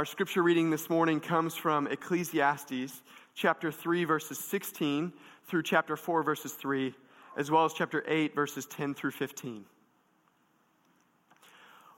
Our 0.00 0.06
scripture 0.06 0.42
reading 0.42 0.70
this 0.70 0.88
morning 0.88 1.20
comes 1.20 1.54
from 1.54 1.86
Ecclesiastes 1.86 3.02
chapter 3.34 3.70
3, 3.70 4.04
verses 4.04 4.38
16 4.38 5.12
through 5.44 5.62
chapter 5.62 5.94
4, 5.94 6.22
verses 6.22 6.54
3, 6.54 6.94
as 7.36 7.50
well 7.50 7.66
as 7.66 7.74
chapter 7.74 8.02
8, 8.08 8.34
verses 8.34 8.64
10 8.64 8.94
through 8.94 9.10
15. 9.10 9.66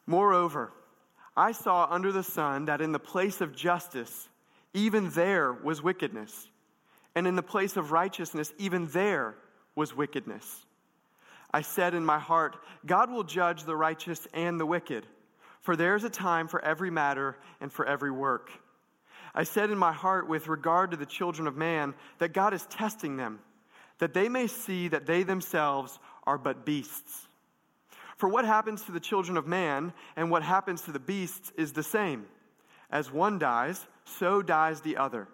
Moreover, 0.05 0.73
I 1.37 1.53
saw 1.53 1.87
under 1.89 2.11
the 2.11 2.25
sun 2.25 2.65
that 2.65 2.81
in 2.81 2.91
the 2.91 2.99
place 2.99 3.41
of 3.41 3.55
justice, 3.55 4.29
even 4.75 5.11
there 5.11 5.53
was 5.53 5.81
wickedness, 5.81 6.49
and 7.15 7.25
in 7.25 7.37
the 7.37 7.41
place 7.41 7.77
of 7.77 7.93
righteousness, 7.93 8.53
even 8.59 8.89
there 8.89 9.37
was 9.77 9.97
wickedness. 9.97 10.67
I 11.53 11.63
said 11.63 11.95
in 11.95 12.05
my 12.05 12.19
heart, 12.19 12.57
God 12.85 13.13
will 13.13 13.23
judge 13.23 13.63
the 13.63 13.77
righteous 13.77 14.27
and 14.35 14.59
the 14.59 14.67
wicked. 14.67 15.07
For 15.63 15.77
there 15.77 15.97
is 15.97 16.05
a 16.05 16.11
time 16.11 16.49
for 16.49 16.63
every 16.63 16.91
matter 16.91 17.37
and 17.61 17.73
for 17.73 17.87
every 17.87 18.11
work. 18.11 18.51
I 19.35 19.45
said 19.45 19.71
in 19.71 19.79
my 19.79 19.93
heart, 19.93 20.29
with 20.29 20.49
regard 20.49 20.91
to 20.91 20.97
the 20.97 21.07
children 21.07 21.49
of 21.49 21.57
man, 21.57 21.95
that 22.19 22.35
God 22.35 22.53
is 22.53 22.67
testing 22.67 23.17
them, 23.17 23.39
that 23.99 24.13
they 24.13 24.29
may 24.29 24.47
see 24.47 24.89
that 24.89 25.07
they 25.07 25.23
themselves 25.23 25.99
are 26.25 26.37
but 26.37 26.67
beasts. 26.67 27.27
For 28.17 28.29
what 28.29 28.45
happens 28.45 28.83
to 28.83 28.93
the 28.93 29.01
children 29.01 29.37
of 29.37 29.47
man 29.47 29.93
and 30.17 30.31
what 30.31 30.43
happens 30.43 30.83
to 30.83 30.93
the 30.93 31.01
beasts 31.01 31.51
is 31.57 31.73
the 31.73 31.83
same. 31.83 32.27
As 32.91 33.11
one 33.11 33.39
dies, 33.39 33.85
so 34.05 34.43
dies 34.43 34.81
the 34.81 34.99
other. 34.99 35.29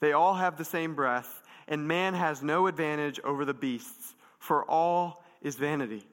They 0.00 0.12
all 0.12 0.34
have 0.34 0.56
the 0.56 0.64
same 0.64 0.94
breath, 0.94 1.42
and 1.68 1.88
man 1.88 2.14
has 2.14 2.42
no 2.42 2.68
advantage 2.68 3.20
over 3.20 3.44
the 3.44 3.54
beasts, 3.54 4.14
for 4.38 4.64
all 4.64 5.24
is 5.42 5.56
vanity. 5.56 6.06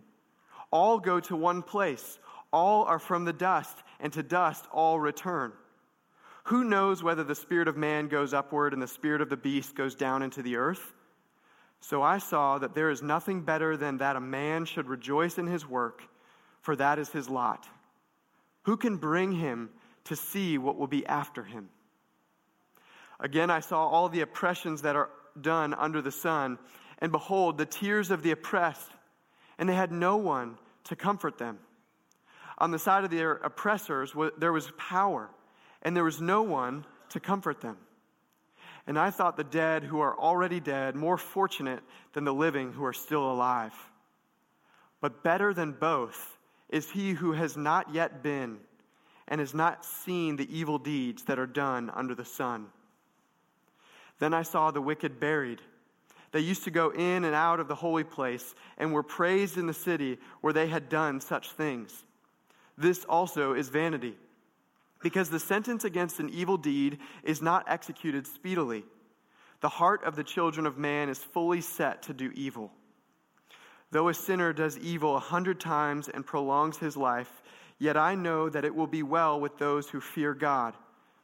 All 0.71 0.99
go 0.99 1.19
to 1.21 1.35
one 1.35 1.61
place 1.61 2.19
all 2.53 2.83
are 2.83 2.99
from 2.99 3.25
the 3.25 3.33
dust, 3.33 3.83
and 3.99 4.13
to 4.13 4.23
dust 4.23 4.65
all 4.71 4.99
return. 4.99 5.51
Who 6.45 6.63
knows 6.63 7.01
whether 7.01 7.23
the 7.23 7.35
spirit 7.35 7.67
of 7.67 7.75
man 7.75 8.07
goes 8.07 8.33
upward 8.33 8.73
and 8.73 8.81
the 8.81 8.87
spirit 8.87 9.21
of 9.21 9.29
the 9.29 9.37
beast 9.37 9.75
goes 9.75 9.95
down 9.95 10.21
into 10.21 10.41
the 10.41 10.57
earth? 10.57 10.93
So 11.81 12.01
I 12.01 12.19
saw 12.19 12.59
that 12.59 12.75
there 12.75 12.89
is 12.89 13.01
nothing 13.01 13.41
better 13.41 13.75
than 13.75 13.97
that 13.97 14.15
a 14.15 14.21
man 14.21 14.65
should 14.65 14.87
rejoice 14.87 15.37
in 15.37 15.47
his 15.47 15.67
work, 15.67 16.03
for 16.61 16.75
that 16.75 16.99
is 16.99 17.09
his 17.09 17.29
lot. 17.29 17.67
Who 18.63 18.77
can 18.77 18.97
bring 18.97 19.33
him 19.33 19.69
to 20.05 20.15
see 20.15 20.57
what 20.57 20.77
will 20.77 20.87
be 20.87 21.05
after 21.05 21.43
him? 21.43 21.69
Again, 23.19 23.49
I 23.49 23.61
saw 23.61 23.87
all 23.87 24.09
the 24.09 24.21
oppressions 24.21 24.81
that 24.83 24.95
are 24.95 25.09
done 25.39 25.73
under 25.73 26.01
the 26.01 26.11
sun, 26.11 26.59
and 26.99 27.11
behold, 27.11 27.57
the 27.57 27.65
tears 27.65 28.11
of 28.11 28.21
the 28.21 28.31
oppressed, 28.31 28.91
and 29.57 29.67
they 29.67 29.75
had 29.75 29.91
no 29.91 30.17
one 30.17 30.57
to 30.85 30.95
comfort 30.95 31.37
them 31.37 31.57
on 32.57 32.71
the 32.71 32.79
side 32.79 33.03
of 33.03 33.11
their 33.11 33.33
oppressors, 33.33 34.13
there 34.37 34.53
was 34.53 34.71
power, 34.77 35.29
and 35.81 35.95
there 35.95 36.03
was 36.03 36.21
no 36.21 36.43
one 36.43 36.85
to 37.09 37.19
comfort 37.19 37.61
them. 37.61 37.77
And 38.85 38.99
I 38.99 39.11
thought 39.11 39.37
the 39.37 39.43
dead 39.43 39.83
who 39.83 40.01
are 40.01 40.17
already 40.17 40.59
dead 40.59 40.95
more 40.95 41.17
fortunate 41.17 41.81
than 42.13 42.25
the 42.25 42.33
living 42.33 42.73
who 42.73 42.83
are 42.85 42.93
still 42.93 43.31
alive. 43.31 43.73
But 44.99 45.23
better 45.23 45.53
than 45.53 45.71
both 45.71 46.37
is 46.69 46.89
he 46.89 47.11
who 47.11 47.33
has 47.33 47.55
not 47.55 47.93
yet 47.93 48.23
been 48.23 48.59
and 49.27 49.39
has 49.39 49.53
not 49.53 49.85
seen 49.85 50.35
the 50.35 50.57
evil 50.57 50.77
deeds 50.77 51.23
that 51.23 51.39
are 51.39 51.47
done 51.47 51.89
under 51.93 52.13
the 52.13 52.25
sun. 52.25 52.67
Then 54.19 54.33
I 54.33 54.43
saw 54.43 54.71
the 54.71 54.81
wicked 54.81 55.19
buried. 55.19 55.61
They 56.31 56.41
used 56.41 56.65
to 56.65 56.71
go 56.71 56.89
in 56.89 57.23
and 57.23 57.35
out 57.35 57.59
of 57.59 57.67
the 57.67 57.75
holy 57.75 58.03
place 58.03 58.55
and 58.77 58.91
were 58.91 59.03
praised 59.03 59.57
in 59.57 59.67
the 59.67 59.73
city 59.73 60.17
where 60.41 60.53
they 60.53 60.67
had 60.67 60.89
done 60.89 61.21
such 61.21 61.51
things. 61.51 62.03
This 62.77 63.05
also 63.05 63.53
is 63.53 63.69
vanity, 63.69 64.15
because 65.01 65.29
the 65.29 65.39
sentence 65.39 65.83
against 65.83 66.19
an 66.19 66.29
evil 66.29 66.57
deed 66.57 66.97
is 67.23 67.41
not 67.41 67.65
executed 67.67 68.25
speedily. 68.25 68.83
The 69.61 69.69
heart 69.69 70.03
of 70.03 70.15
the 70.15 70.23
children 70.23 70.65
of 70.65 70.77
man 70.77 71.09
is 71.09 71.19
fully 71.19 71.61
set 71.61 72.03
to 72.03 72.13
do 72.13 72.31
evil. 72.33 72.71
Though 73.91 74.09
a 74.09 74.13
sinner 74.13 74.53
does 74.53 74.77
evil 74.79 75.15
a 75.15 75.19
hundred 75.19 75.59
times 75.59 76.09
and 76.09 76.25
prolongs 76.25 76.77
his 76.77 76.97
life, 76.97 77.29
yet 77.77 77.95
I 77.95 78.15
know 78.15 78.49
that 78.49 78.65
it 78.65 78.73
will 78.73 78.87
be 78.87 79.03
well 79.03 79.39
with 79.39 79.57
those 79.57 79.87
who 79.89 80.01
fear 80.01 80.33
God, 80.33 80.73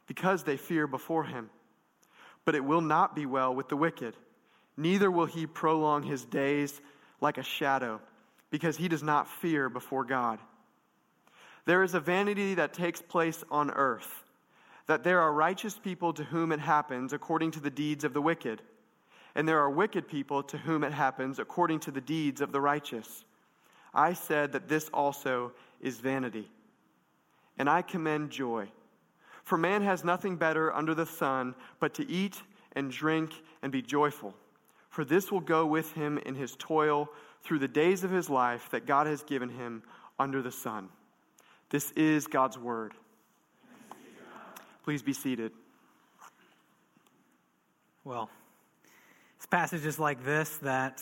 because 0.06 0.44
they 0.44 0.56
fear 0.56 0.86
before 0.86 1.24
him. 1.24 1.50
But 2.44 2.54
it 2.54 2.64
will 2.64 2.80
not 2.80 3.14
be 3.14 3.26
well 3.26 3.54
with 3.54 3.68
the 3.68 3.76
wicked, 3.76 4.16
neither 4.76 5.10
will 5.10 5.26
he 5.26 5.46
prolong 5.46 6.04
his 6.04 6.24
days 6.24 6.80
like 7.20 7.38
a 7.38 7.42
shadow, 7.42 8.00
because 8.50 8.76
he 8.76 8.88
does 8.88 9.02
not 9.02 9.28
fear 9.28 9.68
before 9.68 10.04
God. 10.04 10.38
There 11.66 11.82
is 11.82 11.94
a 11.94 12.00
vanity 12.00 12.54
that 12.54 12.72
takes 12.72 13.02
place 13.02 13.44
on 13.50 13.70
earth, 13.70 14.24
that 14.86 15.04
there 15.04 15.20
are 15.20 15.32
righteous 15.32 15.78
people 15.78 16.12
to 16.14 16.24
whom 16.24 16.52
it 16.52 16.60
happens 16.60 17.12
according 17.12 17.52
to 17.52 17.60
the 17.60 17.70
deeds 17.70 18.04
of 18.04 18.12
the 18.12 18.22
wicked, 18.22 18.62
and 19.34 19.48
there 19.48 19.60
are 19.60 19.70
wicked 19.70 20.08
people 20.08 20.42
to 20.42 20.58
whom 20.58 20.82
it 20.82 20.92
happens 20.92 21.38
according 21.38 21.80
to 21.80 21.90
the 21.90 22.00
deeds 22.00 22.40
of 22.40 22.52
the 22.52 22.60
righteous. 22.60 23.24
I 23.94 24.12
said 24.12 24.52
that 24.52 24.68
this 24.68 24.88
also 24.92 25.52
is 25.80 26.00
vanity. 26.00 26.50
And 27.58 27.68
I 27.68 27.82
commend 27.82 28.30
joy. 28.30 28.68
For 29.44 29.58
man 29.58 29.82
has 29.82 30.04
nothing 30.04 30.36
better 30.36 30.72
under 30.72 30.94
the 30.94 31.06
sun 31.06 31.54
but 31.78 31.94
to 31.94 32.08
eat 32.08 32.40
and 32.72 32.90
drink 32.90 33.32
and 33.62 33.72
be 33.72 33.82
joyful. 33.82 34.34
For 34.88 35.04
this 35.04 35.30
will 35.30 35.40
go 35.40 35.66
with 35.66 35.92
him 35.92 36.18
in 36.18 36.34
his 36.34 36.56
toil 36.56 37.08
through 37.42 37.60
the 37.60 37.68
days 37.68 38.04
of 38.04 38.10
his 38.10 38.28
life 38.28 38.68
that 38.70 38.86
God 38.86 39.06
has 39.06 39.22
given 39.22 39.48
him 39.48 39.82
under 40.18 40.42
the 40.42 40.52
sun. 40.52 40.88
This 41.70 41.92
is 41.92 42.26
God's 42.26 42.58
word. 42.58 42.94
Please 44.82 45.02
be 45.02 45.12
seated. 45.12 45.52
Well, 48.02 48.28
it's 49.36 49.46
passages 49.46 49.96
like 49.96 50.24
this 50.24 50.56
that 50.62 51.00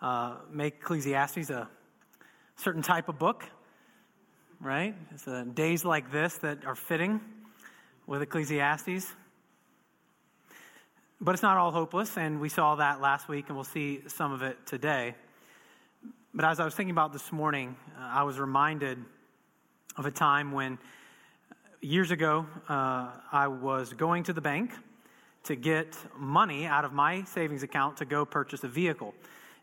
uh, 0.00 0.38
make 0.50 0.74
Ecclesiastes 0.80 1.50
a 1.50 1.68
certain 2.56 2.82
type 2.82 3.08
of 3.08 3.20
book, 3.20 3.44
right? 4.60 4.96
It's 5.12 5.28
uh, 5.28 5.44
days 5.54 5.84
like 5.84 6.10
this 6.10 6.36
that 6.38 6.64
are 6.64 6.74
fitting 6.74 7.20
with 8.04 8.22
Ecclesiastes. 8.22 9.06
But 11.20 11.36
it's 11.36 11.44
not 11.44 11.58
all 11.58 11.70
hopeless, 11.70 12.16
and 12.16 12.40
we 12.40 12.48
saw 12.48 12.74
that 12.74 13.00
last 13.00 13.28
week, 13.28 13.44
and 13.46 13.56
we'll 13.56 13.62
see 13.62 14.00
some 14.08 14.32
of 14.32 14.42
it 14.42 14.66
today. 14.66 15.14
But 16.34 16.44
as 16.44 16.58
I 16.58 16.64
was 16.64 16.74
thinking 16.74 16.90
about 16.90 17.12
this 17.12 17.30
morning, 17.30 17.76
uh, 17.96 18.02
I 18.02 18.24
was 18.24 18.40
reminded 18.40 18.98
of 19.96 20.06
a 20.06 20.10
time 20.10 20.52
when 20.52 20.78
years 21.80 22.10
ago 22.10 22.46
uh, 22.68 23.08
I 23.30 23.48
was 23.48 23.92
going 23.92 24.24
to 24.24 24.32
the 24.32 24.40
bank 24.40 24.70
to 25.44 25.56
get 25.56 25.96
money 26.16 26.66
out 26.66 26.84
of 26.84 26.92
my 26.92 27.24
savings 27.24 27.62
account 27.62 27.98
to 27.98 28.04
go 28.04 28.24
purchase 28.24 28.64
a 28.64 28.68
vehicle. 28.68 29.14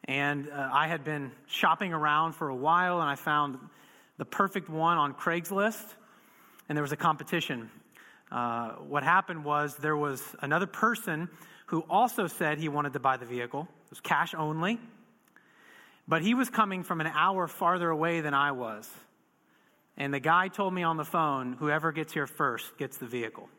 And 0.05 0.49
uh, 0.49 0.69
I 0.71 0.87
had 0.87 1.03
been 1.03 1.31
shopping 1.47 1.93
around 1.93 2.33
for 2.33 2.49
a 2.49 2.55
while 2.55 3.01
and 3.01 3.09
I 3.09 3.15
found 3.15 3.57
the 4.17 4.25
perfect 4.25 4.69
one 4.69 4.97
on 4.97 5.13
Craigslist, 5.13 5.95
and 6.67 6.77
there 6.77 6.83
was 6.83 6.91
a 6.91 6.97
competition. 6.97 7.69
Uh, 8.31 8.71
what 8.87 9.01
happened 9.01 9.45
was 9.45 9.75
there 9.77 9.95
was 9.95 10.21
another 10.41 10.67
person 10.67 11.29
who 11.67 11.81
also 11.89 12.27
said 12.27 12.57
he 12.57 12.67
wanted 12.67 12.93
to 12.93 12.99
buy 12.99 13.15
the 13.15 13.25
vehicle. 13.25 13.67
It 13.85 13.91
was 13.91 14.01
cash 14.01 14.35
only. 14.35 14.79
But 16.07 16.21
he 16.21 16.33
was 16.33 16.49
coming 16.49 16.83
from 16.83 17.01
an 17.01 17.07
hour 17.07 17.47
farther 17.47 17.89
away 17.89 18.21
than 18.21 18.33
I 18.33 18.51
was. 18.51 18.89
And 19.99 20.13
the 20.13 20.19
guy 20.19 20.47
told 20.47 20.73
me 20.73 20.81
on 20.81 20.95
the 20.95 21.03
phone, 21.03 21.53
whoever 21.53 21.91
gets 21.91 22.13
here 22.13 22.25
first 22.25 22.77
gets 22.77 22.97
the 22.97 23.05
vehicle. 23.05 23.49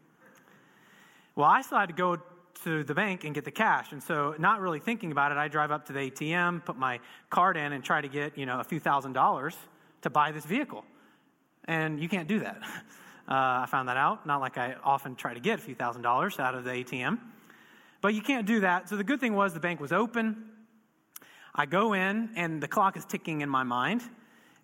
Well, 1.37 1.47
I 1.47 1.61
still 1.61 1.79
had 1.79 1.91
to 1.91 1.95
go 1.95 2.19
to 2.65 2.83
the 2.83 2.95
bank 2.95 3.25
and 3.25 3.35
get 3.35 3.45
the 3.45 3.51
cash. 3.51 3.93
And 3.93 4.03
so, 4.03 4.35
not 4.39 4.61
really 4.61 4.81
thinking 4.81 5.13
about 5.13 5.33
it, 5.33 5.39
I 5.39 5.49
drive 5.49 5.71
up 5.71 5.87
to 5.87 5.93
the 5.93 6.11
ATM, 6.11 6.65
put 6.65 6.77
my 6.77 6.99
card 7.29 7.59
in, 7.59 7.73
and 7.73 7.85
try 7.85 8.01
to 8.01 8.09
get, 8.09 8.37
you 8.39 8.47
know, 8.47 8.59
a 8.59 8.65
few 8.65 8.81
thousand 8.81 9.13
dollars 9.13 9.57
to 10.03 10.11
buy 10.11 10.33
this 10.33 10.47
vehicle. 10.47 10.85
And 11.67 12.01
you 12.01 12.09
can't 12.09 12.27
do 12.27 12.41
that. 12.41 12.61
Uh, 13.29 13.63
I 13.63 13.67
found 13.67 13.89
that 13.89 13.97
out. 13.97 14.27
Not 14.27 14.41
like 14.41 14.59
I 14.59 14.75
often 14.83 15.15
try 15.15 15.35
to 15.35 15.39
get 15.39 15.61
a 15.61 15.63
few 15.63 15.77
thousand 15.77 16.03
dollars 16.03 16.41
out 16.41 16.57
of 16.57 16.65
the 16.65 16.73
ATM. 16.73 17.21
But 18.01 18.13
you 18.13 18.23
can't 18.23 18.45
do 18.45 18.59
that. 18.61 18.89
So 18.89 18.97
the 18.97 19.05
good 19.05 19.21
thing 19.21 19.37
was 19.37 19.55
the 19.55 19.61
bank 19.61 19.79
was 19.79 19.93
open. 19.93 20.47
I 21.55 21.67
go 21.67 21.93
in, 21.93 22.31
and 22.35 22.61
the 22.61 22.67
clock 22.67 22.97
is 22.97 23.05
ticking 23.05 23.43
in 23.43 23.49
my 23.49 23.63
mind. 23.63 24.03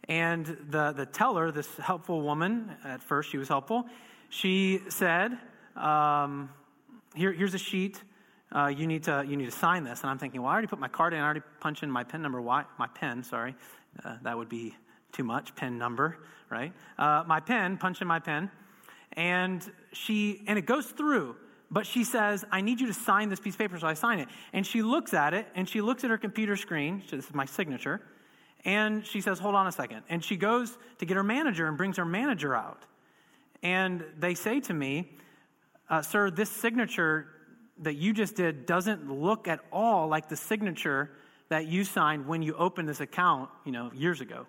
And 0.08 0.46
the, 0.70 0.92
the 0.92 1.06
teller, 1.06 1.50
this 1.50 1.68
helpful 1.76 2.22
woman, 2.22 2.70
at 2.84 3.02
first 3.02 3.30
she 3.30 3.38
was 3.38 3.48
helpful, 3.48 3.86
she 4.28 4.80
said, 4.88 5.36
um, 5.74 6.50
Here, 7.14 7.32
here's 7.32 7.54
a 7.54 7.58
sheet. 7.58 8.02
Uh, 8.52 8.68
you, 8.68 8.86
need 8.86 9.02
to, 9.02 9.24
you 9.26 9.36
need 9.36 9.46
to 9.46 9.50
sign 9.50 9.82
this. 9.82 10.02
And 10.02 10.10
I'm 10.10 10.18
thinking, 10.18 10.40
well, 10.40 10.50
I 10.50 10.52
already 10.52 10.68
put 10.68 10.78
my 10.78 10.88
card 10.88 11.12
in. 11.12 11.20
I 11.20 11.24
already 11.24 11.42
punched 11.60 11.82
in 11.82 11.90
my 11.90 12.04
PIN 12.04 12.22
number. 12.22 12.40
Why? 12.40 12.64
My 12.78 12.86
pen, 12.86 13.24
sorry. 13.24 13.56
Uh, 14.04 14.16
that 14.22 14.36
would 14.36 14.48
be 14.48 14.76
too 15.12 15.24
much. 15.24 15.54
PIN 15.56 15.78
number, 15.78 16.18
right? 16.48 16.72
Uh, 16.96 17.24
my 17.26 17.40
pen, 17.40 17.76
punch 17.76 18.00
in 18.00 18.06
my 18.06 18.20
pen. 18.20 18.50
And 19.14 19.68
she, 19.92 20.42
and 20.46 20.58
it 20.58 20.66
goes 20.66 20.86
through. 20.86 21.36
But 21.70 21.86
she 21.86 22.04
says, 22.04 22.44
I 22.52 22.60
need 22.60 22.80
you 22.80 22.86
to 22.86 22.94
sign 22.94 23.28
this 23.28 23.40
piece 23.40 23.54
of 23.54 23.58
paper. 23.58 23.78
So 23.78 23.88
I 23.88 23.94
sign 23.94 24.20
it. 24.20 24.28
And 24.52 24.64
she 24.64 24.82
looks 24.82 25.12
at 25.12 25.34
it 25.34 25.48
and 25.56 25.68
she 25.68 25.80
looks 25.80 26.04
at 26.04 26.10
her 26.10 26.18
computer 26.18 26.54
screen. 26.56 27.02
So 27.08 27.16
this 27.16 27.26
is 27.26 27.34
my 27.34 27.46
signature. 27.46 28.00
And 28.66 29.06
she 29.06 29.20
says, 29.20 29.38
Hold 29.38 29.54
on 29.54 29.68
a 29.68 29.72
second. 29.72 30.02
And 30.10 30.22
she 30.22 30.36
goes 30.36 30.76
to 30.98 31.06
get 31.06 31.16
her 31.16 31.22
manager 31.22 31.68
and 31.68 31.78
brings 31.78 31.96
her 31.96 32.04
manager 32.04 32.54
out. 32.54 32.84
And 33.62 34.04
they 34.18 34.34
say 34.34 34.60
to 34.60 34.74
me, 34.74 35.08
uh, 35.88 36.02
Sir, 36.02 36.30
this 36.30 36.50
signature 36.50 37.28
that 37.78 37.94
you 37.94 38.12
just 38.12 38.34
did 38.34 38.66
doesn't 38.66 39.10
look 39.10 39.46
at 39.46 39.60
all 39.72 40.08
like 40.08 40.28
the 40.28 40.36
signature 40.36 41.10
that 41.48 41.66
you 41.66 41.84
signed 41.84 42.26
when 42.26 42.42
you 42.42 42.54
opened 42.56 42.88
this 42.88 43.00
account, 43.00 43.48
you 43.64 43.70
know, 43.70 43.92
years 43.94 44.20
ago. 44.20 44.46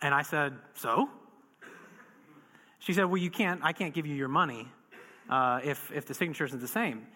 And 0.00 0.14
I 0.14 0.22
said, 0.22 0.54
So? 0.74 1.10
She 2.78 2.94
said, 2.94 3.04
Well, 3.04 3.18
you 3.18 3.30
can't, 3.30 3.60
I 3.62 3.74
can't 3.74 3.92
give 3.92 4.06
you 4.06 4.14
your 4.14 4.28
money 4.28 4.68
uh, 5.28 5.60
if, 5.62 5.92
if 5.92 6.06
the 6.06 6.14
signature 6.14 6.46
isn't 6.46 6.62
the 6.62 6.66
same. 6.66 7.06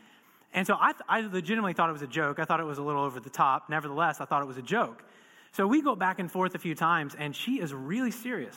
And 0.52 0.66
so 0.66 0.74
I, 0.74 0.92
I 1.08 1.20
legitimately 1.20 1.72
thought 1.72 1.88
it 1.88 1.92
was 1.92 2.02
a 2.02 2.06
joke. 2.06 2.38
I 2.38 2.44
thought 2.44 2.60
it 2.60 2.64
was 2.64 2.78
a 2.78 2.82
little 2.82 3.02
over 3.02 3.18
the 3.18 3.30
top. 3.30 3.70
Nevertheless, 3.70 4.20
I 4.20 4.26
thought 4.26 4.42
it 4.42 4.46
was 4.46 4.58
a 4.58 4.62
joke. 4.62 5.04
So 5.52 5.66
we 5.66 5.82
go 5.82 5.96
back 5.96 6.18
and 6.18 6.30
forth 6.30 6.54
a 6.54 6.58
few 6.58 6.74
times, 6.74 7.14
and 7.18 7.34
she 7.34 7.60
is 7.60 7.72
really 7.74 8.10
serious 8.10 8.56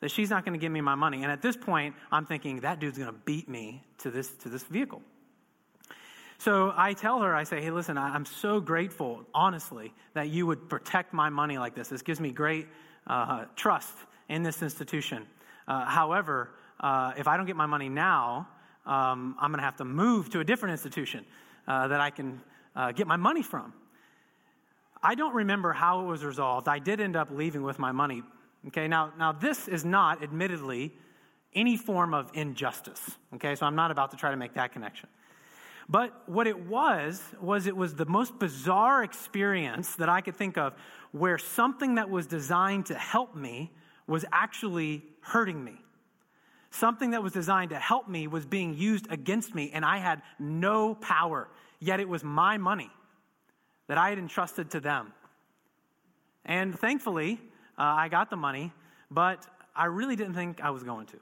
that 0.00 0.10
she's 0.10 0.30
not 0.30 0.44
going 0.44 0.52
to 0.52 0.58
give 0.58 0.72
me 0.72 0.80
my 0.80 0.94
money. 0.94 1.22
And 1.22 1.32
at 1.32 1.40
this 1.40 1.56
point, 1.56 1.94
I'm 2.12 2.26
thinking 2.26 2.60
that 2.60 2.78
dude's 2.78 2.98
going 2.98 3.10
to 3.10 3.18
beat 3.24 3.48
me 3.48 3.82
to 3.98 4.10
this, 4.10 4.28
to 4.42 4.48
this 4.48 4.62
vehicle. 4.64 5.02
So 6.38 6.74
I 6.76 6.92
tell 6.92 7.22
her, 7.22 7.34
I 7.34 7.44
say, 7.44 7.62
hey, 7.62 7.70
listen, 7.70 7.96
I'm 7.96 8.26
so 8.26 8.60
grateful, 8.60 9.24
honestly, 9.32 9.94
that 10.14 10.28
you 10.28 10.46
would 10.46 10.68
protect 10.68 11.14
my 11.14 11.30
money 11.30 11.56
like 11.56 11.74
this. 11.74 11.88
This 11.88 12.02
gives 12.02 12.20
me 12.20 12.32
great 12.32 12.66
uh, 13.06 13.46
trust 13.56 13.94
in 14.28 14.42
this 14.42 14.62
institution. 14.62 15.26
Uh, 15.66 15.86
however, 15.86 16.50
uh, 16.80 17.12
if 17.16 17.28
I 17.28 17.36
don't 17.36 17.46
get 17.46 17.56
my 17.56 17.66
money 17.66 17.88
now, 17.88 18.48
um, 18.84 19.36
I'm 19.40 19.50
going 19.50 19.60
to 19.60 19.64
have 19.64 19.76
to 19.76 19.84
move 19.84 20.28
to 20.30 20.40
a 20.40 20.44
different 20.44 20.72
institution 20.72 21.24
uh, 21.66 21.88
that 21.88 22.00
I 22.00 22.10
can 22.10 22.42
uh, 22.76 22.92
get 22.92 23.06
my 23.06 23.16
money 23.16 23.42
from. 23.42 23.72
I 25.04 25.14
don't 25.14 25.34
remember 25.34 25.74
how 25.74 26.00
it 26.00 26.04
was 26.04 26.24
resolved. 26.24 26.66
I 26.66 26.78
did 26.78 26.98
end 26.98 27.14
up 27.14 27.28
leaving 27.30 27.62
with 27.62 27.78
my 27.78 27.92
money. 27.92 28.22
Okay, 28.68 28.88
now, 28.88 29.12
now 29.18 29.32
this 29.32 29.68
is 29.68 29.84
not, 29.84 30.22
admittedly, 30.22 30.94
any 31.54 31.76
form 31.76 32.14
of 32.14 32.30
injustice. 32.32 33.10
Okay, 33.34 33.54
so 33.54 33.66
I'm 33.66 33.76
not 33.76 33.90
about 33.90 34.12
to 34.12 34.16
try 34.16 34.30
to 34.30 34.36
make 34.38 34.54
that 34.54 34.72
connection. 34.72 35.10
But 35.90 36.26
what 36.26 36.46
it 36.46 36.58
was, 36.58 37.22
was 37.38 37.66
it 37.66 37.76
was 37.76 37.94
the 37.94 38.06
most 38.06 38.38
bizarre 38.38 39.04
experience 39.04 39.94
that 39.96 40.08
I 40.08 40.22
could 40.22 40.36
think 40.36 40.56
of 40.56 40.72
where 41.12 41.36
something 41.36 41.96
that 41.96 42.08
was 42.08 42.26
designed 42.26 42.86
to 42.86 42.94
help 42.94 43.36
me 43.36 43.70
was 44.06 44.24
actually 44.32 45.02
hurting 45.20 45.62
me. 45.62 45.74
Something 46.70 47.10
that 47.10 47.22
was 47.22 47.34
designed 47.34 47.70
to 47.70 47.78
help 47.78 48.08
me 48.08 48.26
was 48.26 48.46
being 48.46 48.72
used 48.72 49.06
against 49.10 49.54
me, 49.54 49.70
and 49.74 49.84
I 49.84 49.98
had 49.98 50.22
no 50.38 50.94
power. 50.94 51.48
Yet 51.78 52.00
it 52.00 52.08
was 52.08 52.24
my 52.24 52.56
money 52.56 52.90
that 53.86 53.98
I 53.98 54.08
had 54.08 54.18
entrusted 54.18 54.70
to 54.72 54.80
them. 54.80 55.12
And 56.44 56.78
thankfully, 56.78 57.40
uh, 57.78 57.82
I 57.82 58.08
got 58.08 58.30
the 58.30 58.36
money, 58.36 58.72
but 59.10 59.46
I 59.74 59.86
really 59.86 60.16
didn't 60.16 60.34
think 60.34 60.60
I 60.60 60.70
was 60.70 60.82
going 60.82 61.06
to. 61.06 61.18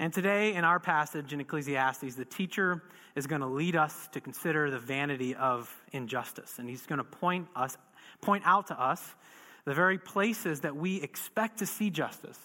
And 0.00 0.12
today, 0.12 0.54
in 0.54 0.64
our 0.64 0.78
passage 0.78 1.32
in 1.32 1.40
Ecclesiastes, 1.40 2.14
the 2.14 2.24
teacher 2.24 2.82
is 3.16 3.26
going 3.26 3.40
to 3.40 3.48
lead 3.48 3.74
us 3.74 4.08
to 4.12 4.20
consider 4.20 4.70
the 4.70 4.78
vanity 4.78 5.34
of 5.34 5.74
injustice. 5.92 6.58
And 6.58 6.68
he's 6.68 6.86
going 6.86 6.98
to 6.98 7.04
point, 7.04 7.48
us, 7.56 7.76
point 8.20 8.44
out 8.46 8.68
to 8.68 8.80
us 8.80 9.14
the 9.64 9.74
very 9.74 9.98
places 9.98 10.60
that 10.60 10.76
we 10.76 11.02
expect 11.02 11.58
to 11.58 11.66
see 11.66 11.90
justice, 11.90 12.38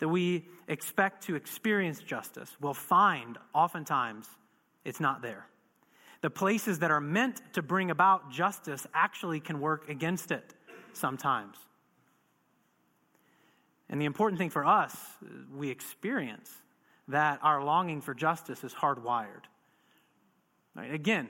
that 0.00 0.08
we 0.08 0.48
expect 0.66 1.22
to 1.24 1.36
experience 1.36 2.00
justice, 2.00 2.50
will 2.60 2.74
find 2.74 3.38
oftentimes 3.54 4.28
it's 4.84 5.00
not 5.00 5.22
there. 5.22 5.46
The 6.26 6.30
places 6.30 6.80
that 6.80 6.90
are 6.90 7.00
meant 7.00 7.40
to 7.52 7.62
bring 7.62 7.92
about 7.92 8.32
justice 8.32 8.84
actually 8.92 9.38
can 9.38 9.60
work 9.60 9.88
against 9.88 10.32
it 10.32 10.54
sometimes. 10.92 11.56
And 13.88 14.00
the 14.00 14.06
important 14.06 14.40
thing 14.40 14.50
for 14.50 14.64
us, 14.64 14.96
we 15.54 15.70
experience 15.70 16.50
that 17.06 17.38
our 17.44 17.62
longing 17.62 18.00
for 18.00 18.12
justice 18.12 18.64
is 18.64 18.74
hardwired. 18.74 19.44
Right? 20.74 20.92
Again, 20.92 21.28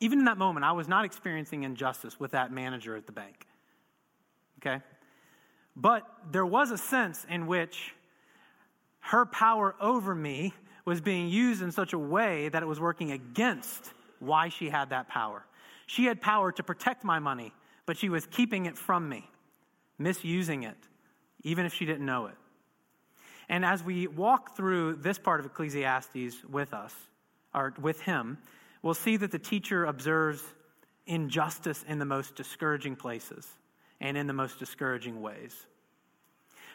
even 0.00 0.18
in 0.18 0.26
that 0.26 0.36
moment, 0.36 0.66
I 0.66 0.72
was 0.72 0.88
not 0.88 1.06
experiencing 1.06 1.62
injustice 1.62 2.20
with 2.20 2.32
that 2.32 2.52
manager 2.52 2.96
at 2.96 3.06
the 3.06 3.12
bank 3.12 3.46
okay? 4.60 4.82
But 5.74 6.02
there 6.30 6.46
was 6.46 6.70
a 6.70 6.78
sense 6.78 7.24
in 7.30 7.46
which 7.46 7.94
her 9.00 9.24
power 9.24 9.74
over 9.80 10.14
me 10.14 10.54
was 10.86 11.02
being 11.02 11.28
used 11.28 11.60
in 11.60 11.70
such 11.70 11.92
a 11.92 11.98
way 11.98 12.48
that 12.48 12.62
it 12.62 12.66
was 12.66 12.80
working 12.80 13.12
against 13.12 13.92
why 14.20 14.48
she 14.48 14.70
had 14.70 14.88
that 14.90 15.08
power. 15.08 15.44
She 15.86 16.06
had 16.06 16.22
power 16.22 16.50
to 16.52 16.62
protect 16.62 17.04
my 17.04 17.18
money, 17.18 17.52
but 17.84 17.98
she 17.98 18.08
was 18.08 18.24
keeping 18.26 18.64
it 18.64 18.78
from 18.78 19.08
me, 19.08 19.28
misusing 19.98 20.62
it, 20.62 20.78
even 21.42 21.66
if 21.66 21.74
she 21.74 21.84
didn't 21.84 22.06
know 22.06 22.26
it. 22.26 22.36
And 23.48 23.64
as 23.64 23.82
we 23.82 24.06
walk 24.06 24.56
through 24.56 24.96
this 24.96 25.18
part 25.18 25.40
of 25.40 25.46
Ecclesiastes 25.46 26.44
with 26.48 26.72
us, 26.72 26.94
or 27.54 27.74
with 27.80 28.00
him, 28.00 28.38
we'll 28.82 28.94
see 28.94 29.16
that 29.16 29.32
the 29.32 29.38
teacher 29.38 29.84
observes 29.84 30.42
injustice 31.06 31.84
in 31.88 31.98
the 31.98 32.04
most 32.04 32.34
discouraging 32.34 32.96
places 32.96 33.46
and 34.00 34.16
in 34.16 34.26
the 34.26 34.32
most 34.32 34.58
discouraging 34.58 35.22
ways. 35.22 35.66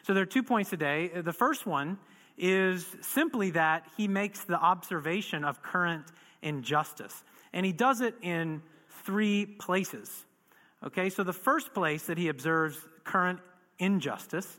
So 0.02 0.12
there 0.12 0.22
are 0.22 0.26
two 0.26 0.42
points 0.42 0.70
today. 0.70 1.08
The 1.08 1.32
first 1.32 1.66
one 1.66 1.98
is 2.36 2.86
simply 3.00 3.50
that 3.50 3.84
he 3.96 4.08
makes 4.08 4.44
the 4.44 4.58
observation 4.58 5.44
of 5.44 5.62
current 5.62 6.04
injustice, 6.42 7.22
and 7.52 7.64
he 7.64 7.72
does 7.72 8.00
it 8.00 8.14
in 8.22 8.62
three 9.04 9.46
places. 9.46 10.24
Okay, 10.84 11.10
so 11.10 11.22
the 11.22 11.32
first 11.32 11.74
place 11.74 12.06
that 12.06 12.18
he 12.18 12.28
observes 12.28 12.78
current 13.04 13.38
injustice 13.78 14.58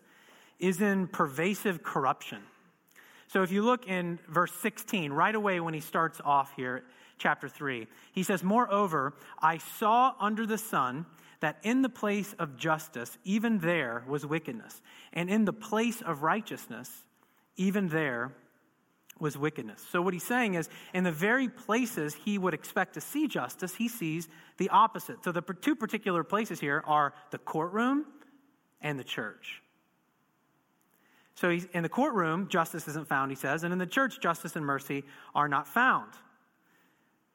is 0.60 0.82
in 0.82 1.08
pervasive 1.08 1.84
corruption. 1.84 2.40
So 3.28 3.42
if 3.42 3.52
you 3.52 3.64
look 3.64 3.88
in 3.88 4.20
verse 4.30 4.54
16, 4.62 5.12
right 5.12 5.34
away 5.34 5.60
when 5.60 5.74
he 5.74 5.80
starts 5.80 6.22
off 6.24 6.54
here, 6.56 6.84
chapter 7.18 7.50
3, 7.50 7.88
he 8.12 8.24
says, 8.24 8.44
Moreover, 8.44 9.14
I 9.42 9.58
saw 9.58 10.14
under 10.20 10.46
the 10.46 10.58
sun 10.58 11.06
that 11.40 11.58
in 11.64 11.82
the 11.82 11.90
place 11.90 12.34
of 12.40 12.56
justice, 12.56 13.18
even 13.26 13.60
there 13.60 14.04
was 14.08 14.26
wickedness. 14.26 14.82
And 15.12 15.30
in 15.30 15.46
the 15.46 15.52
place 15.52 16.02
of 16.02 16.24
righteousness, 16.24 16.90
even 17.56 17.90
there 17.90 18.32
was 19.20 19.38
wickedness. 19.38 19.84
So, 19.92 20.02
what 20.02 20.14
he's 20.14 20.26
saying 20.26 20.56
is, 20.56 20.70
in 20.94 21.04
the 21.04 21.12
very 21.12 21.48
places 21.48 22.14
he 22.14 22.38
would 22.38 22.54
expect 22.54 22.96
to 22.96 23.02
see 23.02 23.28
justice, 23.28 23.76
he 23.76 23.88
sees 23.88 24.28
the 24.58 24.70
opposite. 24.70 25.24
So, 25.24 25.32
the 25.32 25.42
two 25.42 25.76
particular 25.76 26.24
places 26.24 26.60
here 26.60 26.84
are 26.86 27.14
the 27.32 27.38
courtroom 27.38 28.06
and 28.82 29.00
the 29.00 29.04
church. 29.04 29.62
So, 31.36 31.50
he's, 31.50 31.66
in 31.74 31.84
the 31.84 31.90
courtroom, 31.90 32.50
justice 32.50 32.88
isn't 32.88 33.08
found, 33.08 33.32
he 33.32 33.36
says, 33.36 33.64
and 33.64 33.72
in 33.72 33.80
the 33.80 33.88
church, 33.88 34.20
justice 34.20 34.56
and 34.56 34.66
mercy 34.66 35.04
are 35.34 35.48
not 35.48 35.68
found. 35.68 36.12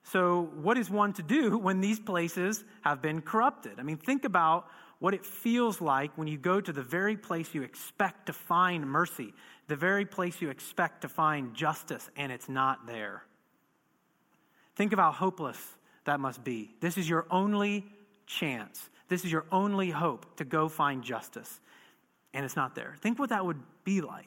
So, 0.04 0.50
what 0.54 0.78
is 0.78 0.90
one 0.90 1.12
to 1.14 1.22
do 1.22 1.58
when 1.66 1.80
these 1.80 2.00
places 2.00 2.64
have 2.82 3.02
been 3.02 3.22
corrupted? 3.22 3.78
I 3.78 3.82
mean, 3.82 3.98
think 3.98 4.24
about 4.24 4.68
what 5.00 5.14
it 5.14 5.24
feels 5.24 5.80
like 5.80 6.10
when 6.16 6.26
you 6.26 6.36
go 6.36 6.60
to 6.60 6.72
the 6.72 6.82
very 6.82 7.16
place 7.16 7.54
you 7.54 7.62
expect 7.62 8.26
to 8.26 8.32
find 8.32 8.84
mercy, 8.84 9.32
the 9.68 9.76
very 9.76 10.04
place 10.04 10.40
you 10.40 10.50
expect 10.50 11.02
to 11.02 11.08
find 11.08 11.54
justice, 11.54 12.10
and 12.16 12.32
it's 12.32 12.48
not 12.48 12.86
there. 12.86 13.22
Think 14.74 14.92
of 14.92 14.98
how 14.98 15.12
hopeless 15.12 15.58
that 16.04 16.20
must 16.20 16.42
be. 16.42 16.74
This 16.80 16.96
is 16.96 17.08
your 17.08 17.26
only 17.30 17.84
chance. 18.26 18.88
This 19.08 19.24
is 19.24 19.32
your 19.32 19.44
only 19.52 19.90
hope 19.90 20.36
to 20.36 20.44
go 20.44 20.68
find 20.68 21.04
justice, 21.04 21.60
and 22.32 22.44
it's 22.44 22.56
not 22.56 22.74
there. 22.74 22.96
Think 23.00 23.18
what 23.18 23.28
that 23.28 23.44
would 23.44 23.60
be 23.84 24.00
like. 24.00 24.26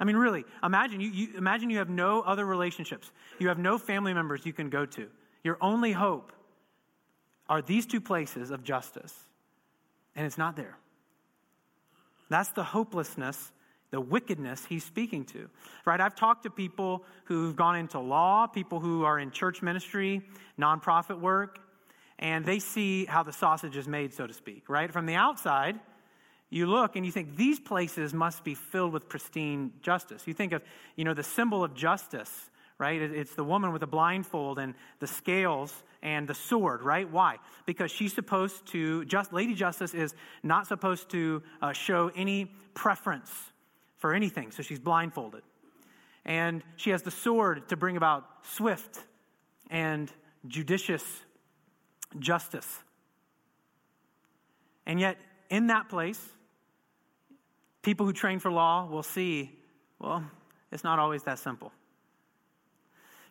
I 0.00 0.04
mean, 0.04 0.16
really, 0.16 0.44
imagine 0.62 1.00
you, 1.00 1.10
you, 1.10 1.28
imagine 1.36 1.70
you 1.70 1.78
have 1.78 1.88
no 1.88 2.20
other 2.22 2.44
relationships. 2.44 3.12
You 3.38 3.48
have 3.48 3.58
no 3.58 3.78
family 3.78 4.12
members 4.12 4.44
you 4.44 4.52
can 4.52 4.68
go 4.68 4.84
to. 4.86 5.08
Your 5.44 5.56
only 5.60 5.92
hope 5.92 6.32
are 7.48 7.62
these 7.62 7.86
two 7.86 8.00
places 8.00 8.50
of 8.50 8.64
justice, 8.64 9.14
and 10.16 10.26
it's 10.26 10.38
not 10.38 10.56
there. 10.56 10.76
That's 12.34 12.48
the 12.48 12.64
hopelessness, 12.64 13.52
the 13.92 14.00
wickedness 14.00 14.64
he's 14.64 14.82
speaking 14.82 15.24
to. 15.26 15.48
Right? 15.84 16.00
I've 16.00 16.16
talked 16.16 16.42
to 16.42 16.50
people 16.50 17.04
who've 17.26 17.54
gone 17.54 17.76
into 17.76 18.00
law, 18.00 18.48
people 18.48 18.80
who 18.80 19.04
are 19.04 19.20
in 19.20 19.30
church 19.30 19.62
ministry, 19.62 20.20
nonprofit 20.58 21.20
work, 21.20 21.60
and 22.18 22.44
they 22.44 22.58
see 22.58 23.04
how 23.04 23.22
the 23.22 23.32
sausage 23.32 23.76
is 23.76 23.86
made, 23.86 24.14
so 24.14 24.26
to 24.26 24.34
speak. 24.34 24.68
Right? 24.68 24.90
From 24.90 25.06
the 25.06 25.14
outside, 25.14 25.78
you 26.50 26.66
look 26.66 26.96
and 26.96 27.06
you 27.06 27.12
think 27.12 27.36
these 27.36 27.60
places 27.60 28.12
must 28.12 28.42
be 28.42 28.56
filled 28.56 28.92
with 28.92 29.08
pristine 29.08 29.70
justice. 29.80 30.26
You 30.26 30.34
think 30.34 30.52
of, 30.52 30.62
you 30.96 31.04
know, 31.04 31.14
the 31.14 31.22
symbol 31.22 31.62
of 31.62 31.72
justice, 31.76 32.50
right? 32.78 33.00
It's 33.00 33.34
the 33.34 33.44
woman 33.44 33.72
with 33.72 33.80
the 33.80 33.86
blindfold 33.86 34.58
and 34.58 34.74
the 34.98 35.06
scales 35.06 35.82
and 36.02 36.28
the 36.28 36.34
sword, 36.34 36.82
right? 36.82 37.10
Why? 37.10 37.38
Because 37.66 37.90
she's 37.90 38.12
supposed 38.12 38.66
to, 38.68 39.04
just 39.04 39.32
Lady 39.32 39.54
Justice 39.54 39.94
is 39.94 40.14
not 40.42 40.66
supposed 40.66 41.08
to 41.10 41.42
uh, 41.62 41.72
show 41.72 42.10
any 42.14 42.52
preference 42.74 43.32
for 43.98 44.12
anything, 44.12 44.50
so 44.50 44.62
she's 44.62 44.80
blindfolded. 44.80 45.42
And 46.24 46.62
she 46.76 46.90
has 46.90 47.02
the 47.02 47.10
sword 47.10 47.68
to 47.68 47.76
bring 47.76 47.96
about 47.96 48.24
swift 48.42 49.04
and 49.70 50.12
judicious 50.46 51.04
justice. 52.18 52.82
And 54.86 55.00
yet, 55.00 55.16
in 55.48 55.68
that 55.68 55.88
place, 55.88 56.20
People 57.84 58.06
who 58.06 58.14
train 58.14 58.38
for 58.38 58.50
law 58.50 58.86
will 58.86 59.02
see, 59.02 59.52
well, 60.00 60.24
it's 60.72 60.82
not 60.82 60.98
always 60.98 61.22
that 61.24 61.38
simple. 61.38 61.70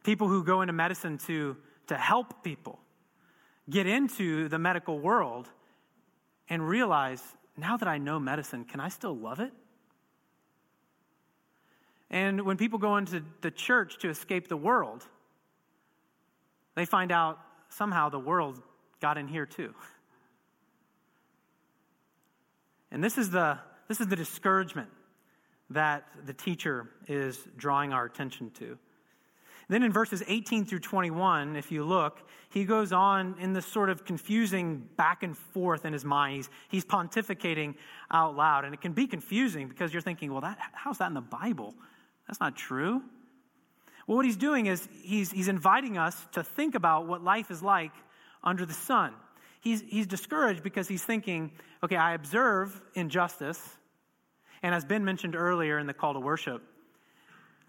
People 0.04 0.28
who 0.28 0.44
go 0.44 0.62
into 0.62 0.74
medicine 0.74 1.18
to, 1.20 1.58
to 1.88 1.96
help 1.96 2.44
people 2.44 2.80
get 3.70 3.88
into 3.88 4.50
the 4.50 4.60
medical 4.60 5.00
world 5.00 5.50
and 6.50 6.68
realize 6.68 7.22
now 7.58 7.78
that 7.78 7.88
I 7.88 7.98
know 7.98 8.20
medicine, 8.20 8.66
can 8.66 8.80
I 8.80 8.90
still 8.90 9.16
love 9.16 9.40
it? 9.40 9.54
And 12.10 12.42
when 12.42 12.58
people 12.58 12.80
go 12.80 12.98
into 12.98 13.24
the 13.42 13.52
church 13.52 13.98
to 14.00 14.10
escape 14.10 14.48
the 14.48 14.58
world, 14.58 15.08
they 16.76 16.86
find 16.86 17.12
out 17.12 17.40
somehow 17.70 18.10
the 18.10 18.20
world 18.20 18.62
got 19.00 19.18
in 19.18 19.28
here 19.28 19.46
too. 19.46 19.74
And 22.92 23.04
this 23.04 23.18
is 23.18 23.32
the, 23.32 23.58
this 23.88 24.00
is 24.00 24.08
the 24.08 24.16
discouragement 24.16 24.90
that 25.72 26.06
the 26.26 26.34
teacher 26.34 26.90
is 27.08 27.40
drawing 27.58 27.94
our 27.94 28.06
attention 28.06 28.52
to. 28.60 28.78
Then 29.70 29.84
in 29.84 29.92
verses 29.92 30.24
18 30.28 30.66
through 30.66 30.80
21, 30.80 31.56
if 31.56 31.72
you 31.72 31.84
look, 31.84 32.22
he 32.50 32.66
goes 32.66 32.92
on 32.92 33.36
in 33.40 33.54
this 33.54 33.66
sort 33.66 33.90
of 33.90 34.06
confusing 34.06 34.88
back 34.98 35.24
and 35.24 35.38
forth 35.38 35.86
in 35.86 35.94
his 35.94 36.04
mind. 36.06 36.36
He's, 36.36 36.50
he's 36.70 36.86
pontificating 36.86 37.76
out 38.12 38.36
loud. 38.36 38.66
And 38.66 38.74
it 38.74 38.82
can 38.82 38.94
be 38.94 39.08
confusing 39.08 39.68
because 39.68 39.94
you're 39.94 40.02
thinking, 40.02 40.32
well, 40.32 40.42
that, 40.42 40.58
how's 40.74 40.98
that 40.98 41.08
in 41.08 41.14
the 41.14 41.22
Bible? 41.22 41.74
That's 42.28 42.40
not 42.40 42.56
true. 42.56 43.02
Well, 44.06 44.18
what 44.18 44.26
he's 44.26 44.38
doing 44.38 44.66
is 44.66 44.88
he's, 45.02 45.32
he's 45.32 45.48
inviting 45.48 45.98
us 45.98 46.16
to 46.34 46.44
think 46.44 46.76
about 46.76 47.08
what 47.08 47.24
life 47.24 47.50
is 47.50 47.64
like 47.64 47.94
under 48.44 48.66
the 48.66 48.74
sun. 48.74 49.14
He's, 49.62 49.82
he's 49.88 50.08
discouraged 50.08 50.62
because 50.62 50.90
he's 50.90 51.04
thinking, 51.04 51.52
okay, 51.84 51.96
I 51.96 52.14
observe 52.14 52.82
injustice, 52.96 53.62
and 54.62 54.76
as 54.76 54.84
Ben 54.84 55.06
mentioned 55.06 55.36
earlier 55.36 55.80
in 55.80 55.88
the 55.88 55.94
call 55.94 56.14
to 56.14 56.20
worship, 56.20 56.62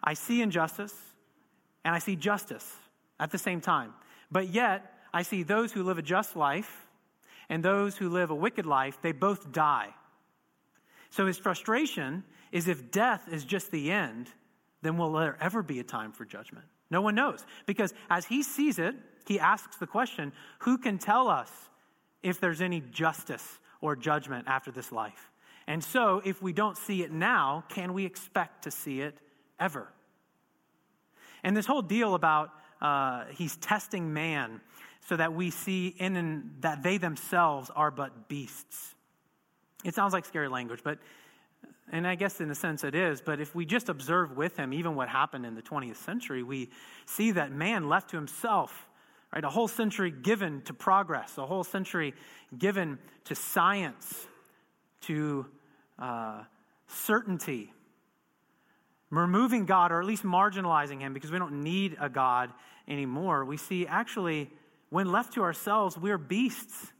I 0.02 0.14
see 0.14 0.42
injustice 0.42 0.94
and 1.84 1.94
I 1.94 1.98
see 1.98 2.16
justice 2.16 2.70
at 3.20 3.30
the 3.30 3.38
same 3.38 3.60
time. 3.60 3.92
But 4.30 4.48
yet, 4.48 4.90
I 5.12 5.22
see 5.22 5.42
those 5.42 5.72
who 5.72 5.82
live 5.82 5.98
a 5.98 6.02
just 6.02 6.34
life 6.34 6.86
and 7.48 7.62
those 7.62 7.96
who 7.96 8.08
live 8.08 8.30
a 8.30 8.34
wicked 8.34 8.66
life, 8.66 8.98
they 9.02 9.12
both 9.12 9.52
die. 9.52 9.88
So 11.10 11.26
his 11.26 11.38
frustration 11.38 12.24
is 12.50 12.66
if 12.66 12.90
death 12.90 13.28
is 13.30 13.44
just 13.44 13.70
the 13.70 13.92
end, 13.92 14.28
then 14.82 14.96
will 14.96 15.12
there 15.12 15.36
ever 15.40 15.62
be 15.62 15.78
a 15.78 15.84
time 15.84 16.12
for 16.12 16.24
judgment? 16.24 16.66
No 16.90 17.00
one 17.00 17.14
knows. 17.14 17.44
Because 17.66 17.94
as 18.10 18.26
he 18.26 18.42
sees 18.42 18.78
it, 18.78 18.94
he 19.26 19.38
asks 19.38 19.76
the 19.76 19.86
question 19.86 20.32
who 20.60 20.78
can 20.78 20.98
tell 20.98 21.28
us 21.28 21.50
if 22.22 22.40
there's 22.40 22.60
any 22.60 22.80
justice 22.80 23.58
or 23.80 23.96
judgment 23.96 24.46
after 24.48 24.70
this 24.70 24.90
life? 24.90 25.30
And 25.66 25.82
so, 25.82 26.20
if 26.24 26.42
we 26.42 26.52
don't 26.52 26.76
see 26.76 27.02
it 27.02 27.10
now, 27.10 27.64
can 27.68 27.94
we 27.94 28.04
expect 28.04 28.64
to 28.64 28.70
see 28.70 29.00
it 29.00 29.16
ever? 29.58 29.88
And 31.44 31.56
this 31.56 31.66
whole 31.66 31.82
deal 31.82 32.14
about 32.14 32.50
uh, 32.80 33.26
he's 33.30 33.56
testing 33.58 34.12
man 34.12 34.60
so 35.08 35.16
that 35.16 35.34
we 35.34 35.50
see 35.50 35.88
in 35.88 36.16
and 36.16 36.50
that 36.60 36.82
they 36.82 36.96
themselves 36.98 37.70
are 37.76 37.90
but 37.90 38.28
beasts. 38.28 38.94
It 39.84 39.94
sounds 39.94 40.14
like 40.14 40.24
scary 40.24 40.48
language, 40.48 40.80
but 40.82 40.98
and 41.92 42.06
I 42.06 42.14
guess 42.14 42.40
in 42.40 42.50
a 42.50 42.54
sense 42.54 42.82
it 42.82 42.94
is, 42.94 43.20
but 43.20 43.40
if 43.40 43.54
we 43.54 43.66
just 43.66 43.90
observe 43.90 44.36
with 44.36 44.56
him 44.56 44.72
even 44.72 44.94
what 44.94 45.10
happened 45.10 45.44
in 45.44 45.54
the 45.54 45.62
20th 45.62 45.96
century, 45.96 46.42
we 46.42 46.70
see 47.04 47.32
that 47.32 47.52
man 47.52 47.90
left 47.90 48.10
to 48.10 48.16
himself, 48.16 48.88
right? 49.32 49.44
A 49.44 49.50
whole 49.50 49.68
century 49.68 50.10
given 50.10 50.62
to 50.62 50.72
progress, 50.72 51.36
a 51.36 51.44
whole 51.44 51.62
century 51.62 52.14
given 52.56 52.98
to 53.24 53.34
science, 53.34 54.26
to 55.02 55.46
uh, 55.98 56.42
certainty, 56.86 57.72
removing 59.18 59.66
God 59.66 59.92
or 59.92 60.00
at 60.00 60.06
least 60.06 60.24
marginalizing 60.24 61.00
him 61.00 61.12
because 61.12 61.30
we 61.30 61.38
don't 61.38 61.62
need 61.62 61.96
a 62.00 62.08
God 62.08 62.52
anymore. 62.88 63.44
We 63.44 63.56
see 63.56 63.86
actually, 63.86 64.50
when 64.90 65.10
left 65.10 65.34
to 65.34 65.42
ourselves, 65.42 65.98
we're 65.98 66.18
beasts. 66.18 66.92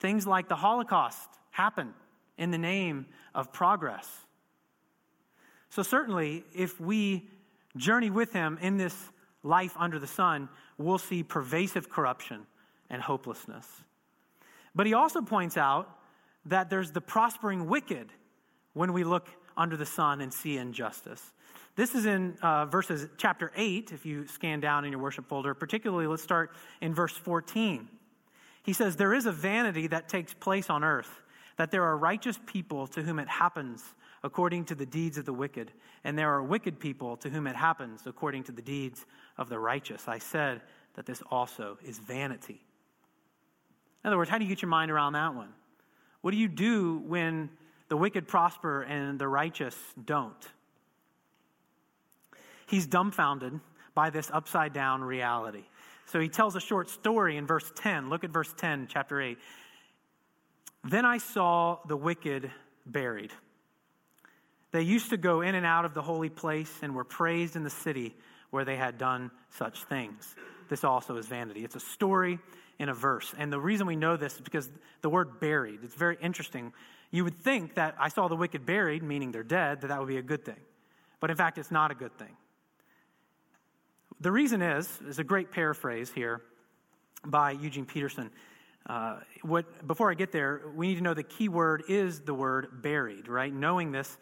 Things 0.00 0.26
like 0.26 0.48
the 0.48 0.56
Holocaust 0.56 1.28
happen 1.50 1.94
in 2.36 2.50
the 2.50 2.58
name 2.58 3.06
of 3.34 3.52
progress. 3.52 4.08
So, 5.70 5.82
certainly, 5.82 6.44
if 6.54 6.80
we 6.80 7.28
journey 7.76 8.10
with 8.10 8.32
him 8.32 8.58
in 8.60 8.76
this 8.76 8.94
life 9.42 9.74
under 9.78 9.98
the 9.98 10.06
sun, 10.06 10.48
we'll 10.76 10.98
see 10.98 11.22
pervasive 11.22 11.88
corruption 11.88 12.46
and 12.90 13.00
hopelessness. 13.00 13.66
But 14.74 14.86
he 14.86 14.94
also 14.94 15.22
points 15.22 15.56
out 15.56 15.88
that 16.46 16.70
there's 16.70 16.90
the 16.90 17.00
prospering 17.00 17.68
wicked 17.68 18.12
when 18.74 18.92
we 18.92 19.04
look 19.04 19.28
under 19.56 19.76
the 19.76 19.86
sun 19.86 20.20
and 20.20 20.32
see 20.32 20.56
injustice. 20.56 21.32
This 21.74 21.94
is 21.94 22.04
in 22.04 22.36
uh, 22.42 22.66
verses 22.66 23.08
chapter 23.16 23.50
8, 23.56 23.92
if 23.92 24.04
you 24.04 24.26
scan 24.26 24.60
down 24.60 24.84
in 24.84 24.92
your 24.92 25.00
worship 25.00 25.26
folder. 25.26 25.54
Particularly, 25.54 26.06
let's 26.06 26.22
start 26.22 26.52
in 26.80 26.94
verse 26.94 27.16
14. 27.16 27.88
He 28.62 28.72
says, 28.72 28.96
There 28.96 29.14
is 29.14 29.26
a 29.26 29.32
vanity 29.32 29.86
that 29.86 30.08
takes 30.08 30.34
place 30.34 30.68
on 30.68 30.84
earth 30.84 31.22
that 31.56 31.70
there 31.70 31.84
are 31.84 31.96
righteous 31.96 32.38
people 32.46 32.86
to 32.88 33.02
whom 33.02 33.18
it 33.18 33.28
happens 33.28 33.82
according 34.22 34.64
to 34.66 34.74
the 34.74 34.86
deeds 34.86 35.18
of 35.18 35.24
the 35.24 35.32
wicked, 35.32 35.72
and 36.04 36.18
there 36.18 36.32
are 36.32 36.42
wicked 36.42 36.78
people 36.78 37.16
to 37.16 37.28
whom 37.28 37.46
it 37.46 37.56
happens 37.56 38.02
according 38.06 38.44
to 38.44 38.52
the 38.52 38.62
deeds 38.62 39.04
of 39.36 39.48
the 39.48 39.58
righteous. 39.58 40.06
I 40.06 40.18
said 40.18 40.60
that 40.94 41.06
this 41.06 41.22
also 41.30 41.78
is 41.84 41.98
vanity. 41.98 42.60
In 44.04 44.08
other 44.08 44.16
words, 44.16 44.30
how 44.30 44.38
do 44.38 44.44
you 44.44 44.48
get 44.48 44.62
your 44.62 44.68
mind 44.68 44.90
around 44.90 45.14
that 45.14 45.34
one? 45.34 45.48
What 46.20 46.30
do 46.30 46.36
you 46.36 46.48
do 46.48 47.02
when 47.06 47.50
the 47.92 47.96
wicked 47.98 48.26
prosper 48.26 48.80
and 48.80 49.18
the 49.18 49.28
righteous 49.28 49.76
don't? 50.02 50.48
He's 52.66 52.86
dumbfounded 52.86 53.60
by 53.94 54.08
this 54.08 54.30
upside 54.32 54.72
down 54.72 55.04
reality. 55.04 55.64
So 56.06 56.18
he 56.18 56.30
tells 56.30 56.56
a 56.56 56.60
short 56.60 56.88
story 56.88 57.36
in 57.36 57.46
verse 57.46 57.70
10. 57.76 58.08
Look 58.08 58.24
at 58.24 58.30
verse 58.30 58.50
10, 58.56 58.86
chapter 58.88 59.20
8. 59.20 59.36
Then 60.84 61.04
I 61.04 61.18
saw 61.18 61.80
the 61.86 61.98
wicked 61.98 62.50
buried. 62.86 63.30
They 64.70 64.80
used 64.80 65.10
to 65.10 65.18
go 65.18 65.42
in 65.42 65.54
and 65.54 65.66
out 65.66 65.84
of 65.84 65.92
the 65.92 66.00
holy 66.00 66.30
place 66.30 66.74
and 66.80 66.94
were 66.94 67.04
praised 67.04 67.56
in 67.56 67.62
the 67.62 67.68
city 67.68 68.16
where 68.48 68.64
they 68.64 68.76
had 68.76 68.96
done 68.96 69.30
such 69.58 69.84
things. 69.84 70.34
This 70.70 70.82
also 70.82 71.18
is 71.18 71.26
vanity. 71.26 71.62
It's 71.62 71.76
a 71.76 71.80
story 71.80 72.38
in 72.78 72.88
a 72.88 72.94
verse. 72.94 73.34
And 73.36 73.52
the 73.52 73.60
reason 73.60 73.86
we 73.86 73.96
know 73.96 74.16
this 74.16 74.36
is 74.36 74.40
because 74.40 74.70
the 75.02 75.10
word 75.10 75.40
buried, 75.40 75.80
it's 75.82 75.94
very 75.94 76.16
interesting. 76.22 76.72
You 77.12 77.24
would 77.24 77.38
think 77.38 77.74
that 77.74 77.94
I 78.00 78.08
saw 78.08 78.26
the 78.26 78.34
wicked 78.34 78.66
buried, 78.66 79.02
meaning 79.02 79.30
they're 79.30 79.44
dead, 79.44 79.82
that 79.82 79.88
that 79.88 80.00
would 80.00 80.08
be 80.08 80.16
a 80.16 80.22
good 80.22 80.44
thing. 80.44 80.56
But 81.20 81.30
in 81.30 81.36
fact, 81.36 81.58
it's 81.58 81.70
not 81.70 81.92
a 81.92 81.94
good 81.94 82.16
thing. 82.18 82.36
The 84.20 84.32
reason 84.32 84.62
is, 84.62 84.88
is 85.06 85.18
a 85.18 85.24
great 85.24 85.52
paraphrase 85.52 86.10
here 86.10 86.42
by 87.24 87.52
Eugene 87.52 87.86
Peterson. 87.86 88.30
Uh, 88.86 89.20
what, 89.42 89.86
before 89.86 90.10
I 90.10 90.14
get 90.14 90.32
there, 90.32 90.62
we 90.74 90.88
need 90.88 90.96
to 90.96 91.02
know 91.02 91.14
the 91.14 91.22
key 91.22 91.48
word 91.48 91.84
is 91.88 92.20
the 92.20 92.34
word 92.34 92.82
buried, 92.82 93.28
right? 93.28 93.52
Knowing 93.52 93.92
this 93.92 94.16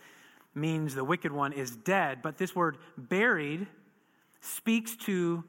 means 0.54 0.94
the 0.94 1.04
wicked 1.04 1.32
one 1.32 1.52
is 1.52 1.76
dead, 1.76 2.20
but 2.22 2.36
this 2.38 2.54
word 2.54 2.76
buried 2.98 3.66
speaks 4.40 4.96
to 4.96 5.44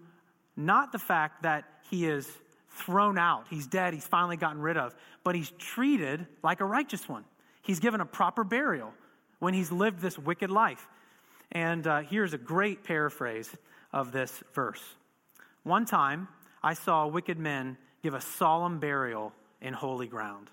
not 0.56 0.92
the 0.92 1.00
fact 1.00 1.44
that 1.44 1.66
he 1.90 2.06
is 2.06 2.30
thrown 2.70 3.18
out, 3.18 3.48
he's 3.50 3.68
dead, 3.68 3.94
he's 3.94 4.06
finally 4.06 4.38
gotten 4.38 4.62
rid 4.62 4.78
of, 4.78 4.96
but 5.24 5.36
he's 5.36 5.52
treated 5.58 6.26
like 6.44 6.62
a 6.62 6.66
righteous 6.66 7.10
one. 7.10 7.26
He's 7.62 7.80
given 7.80 8.02
a 8.02 8.06
proper 8.06 8.44
burial 8.44 8.94
when 9.40 9.54
he's 9.54 9.72
lived 9.72 10.00
this 10.02 10.18
wicked 10.18 10.50
life. 10.50 10.88
And 11.52 11.86
uh, 11.86 12.02
here's 12.02 12.34
a 12.34 12.38
great 12.38 12.84
paraphrase 12.84 13.50
of 13.92 14.12
this 14.12 14.44
verse. 14.54 14.82
One 15.64 15.86
time, 15.86 16.28
I 16.64 16.74
saw 16.74 17.08
wicked 17.08 17.38
men 17.38 17.78
give 18.04 18.14
a 18.14 18.22
solemn 18.22 18.80
burial 18.80 19.34
in 19.62 19.74
holy 19.74 20.08
ground. 20.08 20.50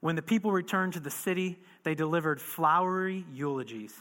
When 0.00 0.16
the 0.16 0.22
people 0.22 0.52
returned 0.52 0.92
to 0.94 1.00
the 1.00 1.10
city, 1.10 1.58
they 1.82 1.94
delivered 1.94 2.40
flowery 2.40 3.24
eulogies, 3.32 3.94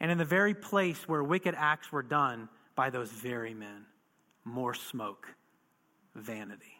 and 0.00 0.10
in 0.10 0.18
the 0.18 0.24
very 0.24 0.54
place 0.54 1.08
where 1.08 1.22
wicked 1.22 1.54
acts 1.56 1.92
were 1.92 2.02
done 2.02 2.48
by 2.74 2.90
those 2.90 3.10
very 3.10 3.54
men, 3.54 3.86
more 4.44 4.74
smoke, 4.74 5.28
vanity. 6.14 6.79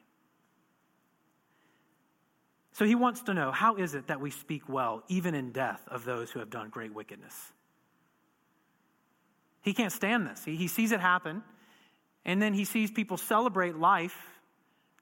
So 2.80 2.86
he 2.86 2.94
wants 2.94 3.20
to 3.24 3.34
know 3.34 3.52
how 3.52 3.76
is 3.76 3.94
it 3.94 4.06
that 4.06 4.22
we 4.22 4.30
speak 4.30 4.66
well, 4.66 5.02
even 5.08 5.34
in 5.34 5.52
death, 5.52 5.82
of 5.88 6.06
those 6.06 6.30
who 6.30 6.38
have 6.38 6.48
done 6.48 6.70
great 6.70 6.94
wickedness? 6.94 7.52
He 9.60 9.74
can't 9.74 9.92
stand 9.92 10.26
this. 10.26 10.46
He, 10.46 10.56
he 10.56 10.66
sees 10.66 10.90
it 10.90 10.98
happen, 10.98 11.42
and 12.24 12.40
then 12.40 12.54
he 12.54 12.64
sees 12.64 12.90
people 12.90 13.18
celebrate 13.18 13.76
life 13.76 14.16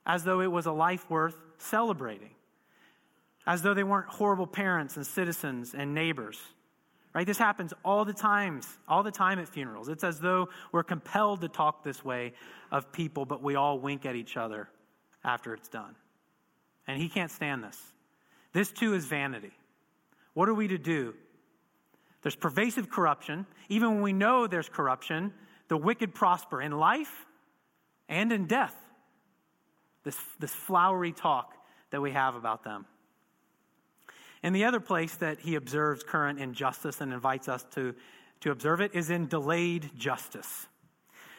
as 0.05 0.25
though 0.25 0.41
it 0.41 0.49
was 0.49 0.67
a 0.67 0.73
life 0.73 1.09
worth 1.09 1.37
celebrating, 1.59 2.31
as 3.47 3.63
though 3.63 3.75
they 3.75 3.85
weren't 3.85 4.09
horrible 4.09 4.49
parents 4.49 4.97
and 4.97 5.07
citizens 5.07 5.73
and 5.73 5.95
neighbors. 5.95 6.41
Right? 7.15 7.29
This 7.29 7.39
happens 7.39 7.73
all 7.85 8.05
the 8.05 8.13
times, 8.13 8.67
all 8.89 9.05
the 9.05 9.13
time 9.13 9.39
at 9.39 9.49
funerals. 9.49 9.89
It's 9.89 10.03
as 10.03 10.19
though 10.19 10.49
we're 10.73 10.83
compelled 10.83 11.43
to 11.43 11.49
talk 11.49 11.85
this 11.85 12.05
way 12.05 12.33
of 12.73 12.91
people, 12.91 13.25
but 13.25 13.41
we 13.41 13.55
all 13.55 13.79
wink 13.79 14.05
at 14.05 14.17
each 14.17 14.37
other 14.37 14.69
after 15.23 15.55
it's 15.55 15.69
done. 15.69 15.95
And 16.89 17.01
he 17.01 17.09
can't 17.09 17.31
stand 17.31 17.63
this. 17.63 17.79
This 18.53 18.73
too 18.73 18.95
is 18.95 19.05
vanity. 19.05 19.53
What 20.33 20.49
are 20.49 20.55
we 20.55 20.69
to 20.69 20.79
do 20.79 21.15
There's 22.23 22.35
pervasive 22.35 22.91
corruption. 22.91 23.47
Even 23.69 23.91
when 23.91 24.03
we 24.03 24.13
know 24.13 24.47
there's 24.47 24.69
corruption, 24.69 25.33
the 25.69 25.77
wicked 25.77 26.15
prosper 26.15 26.61
in 26.61 26.73
life 26.73 27.27
and 28.09 28.33
in 28.33 28.47
death. 28.47 28.75
This, 30.03 30.19
this 30.41 30.53
flowery 30.53 31.13
talk 31.13 31.55
that 31.91 32.01
we 32.01 32.13
have 32.13 32.35
about 32.35 32.65
them. 32.65 32.87
And 34.43 34.55
the 34.55 34.65
other 34.65 34.81
place 34.81 35.15
that 35.17 35.41
he 35.41 35.57
observes 35.57 36.03
current 36.03 36.39
injustice 36.39 37.01
and 37.01 37.13
invites 37.13 37.49
us 37.49 37.65
to, 37.75 37.95
to 38.41 38.51
observe 38.51 38.81
it 38.81 38.95
is 38.95 39.11
in 39.11 39.27
delayed 39.27 39.91
justice. 39.97 40.67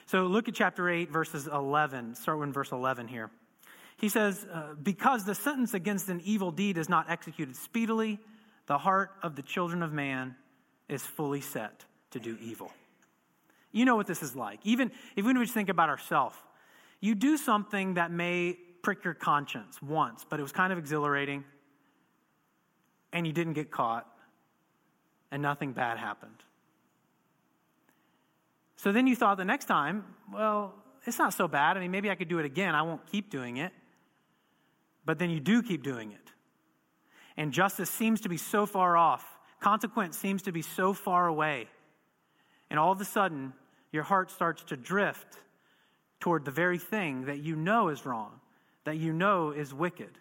So 0.06 0.24
look 0.24 0.48
at 0.48 0.54
chapter 0.54 0.90
8, 0.90 1.10
verses 1.10 1.48
11. 1.48 2.16
Start 2.16 2.40
with 2.40 2.54
verse 2.54 2.72
11 2.72 3.08
here. 3.08 3.32
He 4.00 4.10
says, 4.10 4.48
uh, 4.52 4.76
Because 4.82 5.26
the 5.26 5.36
sentence 5.36 5.74
against 5.74 6.10
an 6.10 6.22
evil 6.24 6.52
deed 6.52 6.78
is 6.78 6.90
not 6.90 7.10
executed 7.10 7.56
speedily, 7.56 8.20
the 8.66 8.78
heart 8.78 9.12
of 9.22 9.36
the 9.36 9.42
children 9.42 9.84
of 9.84 9.92
man 9.92 10.36
is 10.88 11.04
fully 11.04 11.42
set 11.42 11.86
to 12.12 12.20
do 12.20 12.38
evil. 12.42 12.72
You 13.72 13.86
know 13.86 13.96
what 13.96 14.08
this 14.08 14.24
is 14.24 14.36
like. 14.36 14.60
Even, 14.64 14.92
even 15.16 15.32
if 15.32 15.40
we 15.40 15.46
just 15.46 15.54
think 15.54 15.70
about 15.70 15.90
ourselves, 15.90 16.36
you 17.02 17.14
do 17.14 17.38
something 17.38 17.96
that 17.96 18.12
may 18.12 18.58
prick 18.82 19.04
your 19.04 19.14
conscience 19.14 19.82
once, 19.82 20.26
but 20.28 20.40
it 20.40 20.44
was 20.44 20.52
kind 20.52 20.72
of 20.72 20.80
exhilarating, 20.80 21.44
and 23.12 23.28
you 23.28 23.34
didn't 23.34 23.54
get 23.54 23.70
caught, 23.70 24.08
and 25.32 25.42
nothing 25.42 25.74
bad 25.74 25.98
happened. 25.98 26.44
So 28.78 28.94
then 28.94 29.08
you 29.08 29.16
thought 29.16 29.38
the 29.38 29.46
next 29.46 29.66
time, 29.66 30.06
well, 30.34 30.74
it's 31.06 31.20
not 31.20 31.34
so 31.34 31.48
bad. 31.48 31.76
I 31.76 31.82
mean, 31.82 31.92
maybe 31.92 32.10
I 32.10 32.16
could 32.16 32.30
do 32.30 32.40
it 32.40 32.46
again. 32.46 32.76
I 32.76 32.82
won't 32.82 33.06
keep 33.12 33.30
doing 33.30 33.58
it. 33.58 33.74
But 35.10 35.18
then 35.18 35.32
you 35.32 35.40
do 35.40 35.64
keep 35.64 35.82
doing 35.82 36.12
it. 36.12 36.32
And 37.36 37.52
justice 37.52 37.90
seems 37.90 38.22
to 38.22 38.30
be 38.30 38.38
so 38.38 38.68
far 38.68 38.96
off, 38.96 39.26
consequence 39.60 40.16
seems 40.16 40.44
to 40.44 40.52
be 40.52 40.62
so 40.62 40.94
far 40.94 41.26
away. 41.26 41.68
And 42.70 42.78
all 42.78 42.92
of 42.92 43.02
a 43.02 43.06
sudden, 43.06 43.54
your 43.92 44.04
heart 44.04 44.30
starts 44.30 44.62
to 44.66 44.78
drift 44.78 45.40
toward 46.20 46.46
the 46.46 46.52
very 46.52 46.78
thing 46.78 47.26
that 47.26 47.40
you 47.40 47.56
know 47.56 47.88
is 47.88 48.06
wrong, 48.06 48.40
that 48.84 48.98
you 48.98 49.12
know 49.12 49.50
is 49.50 49.74
wicked. 49.74 50.12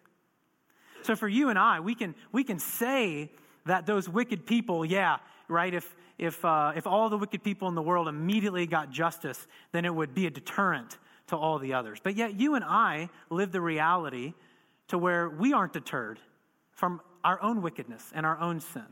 So 1.02 1.14
for 1.14 1.28
you 1.28 1.50
and 1.50 1.58
I, 1.58 1.80
we 1.80 1.94
can, 1.94 2.14
we 2.32 2.42
can 2.42 2.58
say 2.58 3.30
that 3.66 3.84
those 3.84 4.08
wicked 4.08 4.46
people, 4.46 4.86
yeah, 4.86 5.18
right, 5.48 5.74
if, 5.74 5.94
if, 6.16 6.42
uh, 6.42 6.72
if 6.74 6.86
all 6.86 7.10
the 7.10 7.18
wicked 7.18 7.44
people 7.44 7.68
in 7.68 7.74
the 7.74 7.82
world 7.82 8.08
immediately 8.08 8.66
got 8.66 8.90
justice, 8.90 9.46
then 9.70 9.84
it 9.84 9.94
would 9.94 10.14
be 10.14 10.24
a 10.24 10.30
deterrent 10.30 10.96
to 11.26 11.36
all 11.36 11.58
the 11.58 11.74
others. 11.74 12.00
But 12.02 12.16
yet, 12.16 12.40
you 12.40 12.54
and 12.54 12.64
I 12.64 13.10
live 13.28 13.52
the 13.52 13.60
reality 13.60 14.32
to 14.88 14.98
where 14.98 15.28
we 15.28 15.52
aren't 15.52 15.72
deterred 15.72 16.18
from 16.72 17.00
our 17.24 17.40
own 17.42 17.62
wickedness 17.62 18.10
and 18.14 18.24
our 18.24 18.38
own 18.38 18.60
sin. 18.60 18.86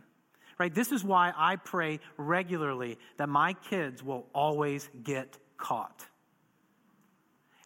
Right? 0.58 0.74
This 0.74 0.90
is 0.90 1.04
why 1.04 1.32
I 1.36 1.56
pray 1.56 2.00
regularly 2.16 2.98
that 3.18 3.28
my 3.28 3.52
kids 3.52 4.02
will 4.02 4.26
always 4.34 4.88
get 5.02 5.38
caught. 5.58 6.04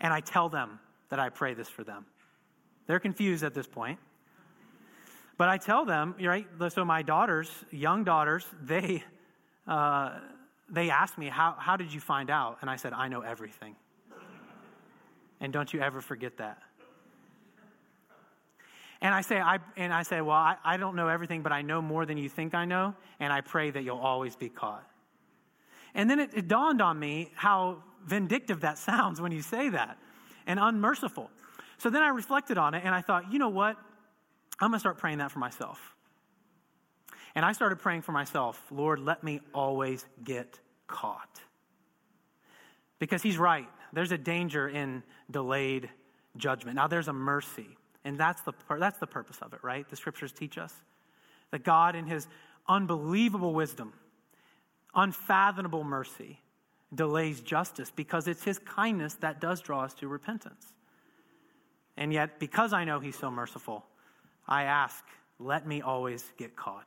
And 0.00 0.12
I 0.12 0.20
tell 0.20 0.48
them 0.48 0.80
that 1.08 1.20
I 1.20 1.28
pray 1.28 1.54
this 1.54 1.68
for 1.68 1.84
them. 1.84 2.04
They're 2.86 3.00
confused 3.00 3.44
at 3.44 3.54
this 3.54 3.66
point. 3.66 3.98
But 5.36 5.48
I 5.48 5.56
tell 5.56 5.84
them, 5.84 6.16
right? 6.20 6.46
So 6.68 6.84
my 6.84 7.02
daughters, 7.02 7.50
young 7.70 8.04
daughters, 8.04 8.44
they 8.62 9.04
uh, 9.66 10.18
they 10.70 10.90
ask 10.90 11.18
me, 11.18 11.28
how, 11.28 11.56
how 11.58 11.76
did 11.76 11.92
you 11.92 12.00
find 12.00 12.30
out? 12.30 12.58
And 12.60 12.70
I 12.70 12.76
said, 12.76 12.92
I 12.92 13.08
know 13.08 13.22
everything. 13.22 13.74
And 15.40 15.52
don't 15.52 15.72
you 15.72 15.80
ever 15.80 16.00
forget 16.00 16.36
that. 16.38 16.58
And 19.02 19.14
I 19.14 19.22
say, 19.22 19.40
I, 19.40 19.58
and 19.76 19.92
I 19.92 20.02
say, 20.02 20.20
well, 20.20 20.36
I, 20.36 20.56
I 20.62 20.76
don't 20.76 20.94
know 20.94 21.08
everything, 21.08 21.42
but 21.42 21.52
I 21.52 21.62
know 21.62 21.80
more 21.80 22.04
than 22.04 22.18
you 22.18 22.28
think 22.28 22.54
I 22.54 22.66
know, 22.66 22.94
and 23.18 23.32
I 23.32 23.40
pray 23.40 23.70
that 23.70 23.82
you'll 23.82 23.98
always 23.98 24.36
be 24.36 24.48
caught. 24.48 24.86
And 25.94 26.08
then 26.08 26.20
it, 26.20 26.30
it 26.34 26.48
dawned 26.48 26.82
on 26.82 26.98
me 26.98 27.32
how 27.34 27.82
vindictive 28.04 28.60
that 28.60 28.78
sounds 28.90 29.20
when 29.20 29.32
you 29.32 29.42
say 29.42 29.70
that 29.70 29.98
and 30.46 30.58
unmerciful. 30.60 31.30
So 31.78 31.88
then 31.90 32.02
I 32.02 32.08
reflected 32.08 32.58
on 32.58 32.74
it 32.74 32.82
and 32.84 32.94
I 32.94 33.00
thought, 33.00 33.32
you 33.32 33.38
know 33.38 33.48
what? 33.48 33.76
I'm 34.60 34.68
going 34.68 34.76
to 34.76 34.80
start 34.80 34.98
praying 34.98 35.18
that 35.18 35.30
for 35.30 35.38
myself. 35.38 35.96
And 37.34 37.44
I 37.44 37.52
started 37.52 37.78
praying 37.78 38.02
for 38.02 38.12
myself 38.12 38.62
Lord, 38.70 38.98
let 38.98 39.24
me 39.24 39.40
always 39.54 40.04
get 40.22 40.58
caught. 40.86 41.40
Because 42.98 43.22
he's 43.22 43.38
right. 43.38 43.68
There's 43.92 44.12
a 44.12 44.18
danger 44.18 44.68
in 44.68 45.02
delayed 45.30 45.88
judgment. 46.36 46.76
Now, 46.76 46.86
there's 46.86 47.08
a 47.08 47.12
mercy. 47.12 47.78
And 48.04 48.18
that's 48.18 48.40
the, 48.42 48.52
that's 48.78 48.98
the 48.98 49.06
purpose 49.06 49.38
of 49.42 49.52
it, 49.52 49.60
right? 49.62 49.88
The 49.88 49.96
scriptures 49.96 50.32
teach 50.32 50.56
us 50.58 50.74
that 51.50 51.64
God, 51.64 51.94
in 51.94 52.06
his 52.06 52.26
unbelievable 52.68 53.52
wisdom, 53.52 53.92
unfathomable 54.94 55.84
mercy, 55.84 56.40
delays 56.94 57.40
justice 57.40 57.90
because 57.94 58.26
it's 58.26 58.42
his 58.42 58.58
kindness 58.58 59.14
that 59.14 59.40
does 59.40 59.60
draw 59.60 59.82
us 59.84 59.94
to 59.94 60.08
repentance. 60.08 60.72
And 61.96 62.12
yet, 62.12 62.38
because 62.40 62.72
I 62.72 62.84
know 62.84 63.00
he's 63.00 63.16
so 63.16 63.30
merciful, 63.30 63.84
I 64.48 64.64
ask, 64.64 65.04
let 65.38 65.66
me 65.66 65.82
always 65.82 66.24
get 66.38 66.56
caught. 66.56 66.86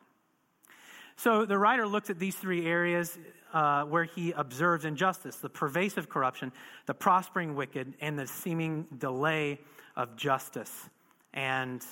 So 1.16 1.46
the 1.46 1.58
writer 1.58 1.88
looks 1.88 2.10
at 2.10 2.20
these 2.20 2.36
three 2.36 2.66
areas 2.66 3.18
uh, 3.54 3.84
where 3.84 4.04
he 4.04 4.32
observes 4.32 4.84
injustice 4.84 5.36
the 5.38 5.50
pervasive 5.50 6.10
corruption, 6.10 6.52
the 6.88 6.94
prospering 6.94 7.56
wicked, 7.56 7.94
and 8.02 8.18
the 8.18 8.26
seeming 8.26 8.88
delay 8.98 9.60
of 9.96 10.16
justice. 10.16 10.90
And 11.34 11.84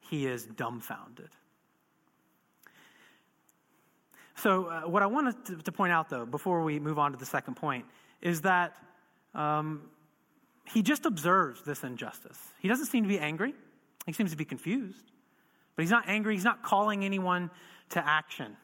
he 0.00 0.26
is 0.26 0.44
dumbfounded. 0.44 1.28
So, 4.36 4.66
uh, 4.66 4.80
what 4.82 5.02
I 5.02 5.06
wanted 5.06 5.44
to, 5.46 5.56
to, 5.56 5.72
point 5.72 5.92
out, 5.92 6.10
though, 6.10 6.24
before 6.24 6.62
we 6.62 6.78
move 6.78 6.98
on 6.98 7.10
to 7.10 7.18
the 7.18 7.26
second 7.26 7.56
point, 7.56 7.86
is 8.22 8.42
that 8.42 8.76
um, 9.34 9.82
he 10.64 10.82
just 10.82 11.06
observes 11.06 11.62
this 11.62 11.82
injustice. 11.82 12.38
He 12.60 12.68
doesn't 12.68 12.86
seem 12.86 13.02
to 13.02 13.08
be 13.08 13.18
angry, 13.18 13.54
he 14.06 14.12
seems 14.12 14.30
to 14.30 14.36
be 14.36 14.44
confused. 14.44 15.10
But 15.74 15.82
he's 15.82 15.90
not 15.90 16.04
angry, 16.06 16.34
he's 16.34 16.44
not 16.44 16.62
calling 16.62 17.04
anyone 17.04 17.50
to 17.90 18.06
action. 18.06 18.56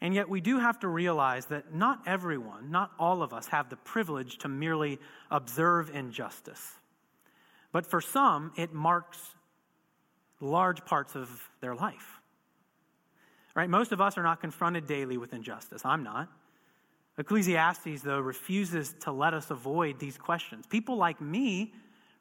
And 0.00 0.14
yet, 0.14 0.28
we 0.28 0.40
do 0.40 0.58
have 0.58 0.80
to 0.80 0.88
realize 0.88 1.46
that 1.46 1.72
not 1.72 2.00
everyone, 2.06 2.72
not 2.72 2.90
all 2.98 3.22
of 3.22 3.32
us, 3.32 3.46
have 3.46 3.70
the 3.70 3.76
privilege 3.76 4.38
to 4.38 4.48
merely 4.48 4.98
observe 5.30 5.94
injustice. 5.94 6.72
But 7.70 7.86
for 7.86 8.00
some, 8.00 8.52
it 8.56 8.72
marks 8.72 9.18
large 10.44 10.84
parts 10.84 11.16
of 11.16 11.50
their 11.60 11.74
life. 11.74 12.20
Right? 13.54 13.68
Most 13.68 13.92
of 13.92 14.00
us 14.00 14.18
are 14.18 14.22
not 14.22 14.40
confronted 14.40 14.86
daily 14.86 15.16
with 15.16 15.32
injustice. 15.32 15.82
I'm 15.84 16.02
not. 16.02 16.28
Ecclesiastes, 17.18 18.02
though, 18.02 18.18
refuses 18.18 18.94
to 19.00 19.12
let 19.12 19.34
us 19.34 19.50
avoid 19.50 20.00
these 20.00 20.18
questions. 20.18 20.66
People 20.66 20.96
like 20.96 21.20
me, 21.20 21.72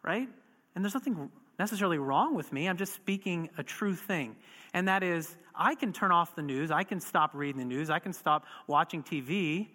right? 0.03 0.29
And 0.75 0.85
there's 0.85 0.93
nothing 0.93 1.31
necessarily 1.57 1.97
wrong 1.97 2.35
with 2.35 2.51
me. 2.53 2.67
I'm 2.67 2.77
just 2.77 2.93
speaking 2.93 3.49
a 3.57 3.63
true 3.63 3.95
thing. 3.95 4.35
And 4.73 4.87
that 4.87 5.03
is, 5.03 5.35
I 5.55 5.75
can 5.75 5.93
turn 5.93 6.11
off 6.11 6.35
the 6.35 6.41
news, 6.41 6.71
I 6.71 6.83
can 6.83 6.99
stop 6.99 7.31
reading 7.33 7.59
the 7.59 7.65
news, 7.65 7.89
I 7.89 7.99
can 7.99 8.13
stop 8.13 8.45
watching 8.67 9.03
TV, 9.03 9.67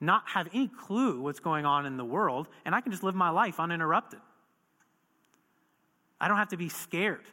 not 0.00 0.22
have 0.26 0.48
any 0.52 0.68
clue 0.68 1.20
what's 1.20 1.40
going 1.40 1.66
on 1.66 1.86
in 1.86 1.96
the 1.96 2.04
world, 2.04 2.48
and 2.64 2.74
I 2.74 2.80
can 2.80 2.90
just 2.90 3.02
live 3.02 3.14
my 3.14 3.30
life 3.30 3.60
uninterrupted. 3.60 4.20
I 6.20 6.28
don't 6.28 6.36
have 6.36 6.48
to 6.48 6.56
be 6.56 6.68
scared. 6.68 7.26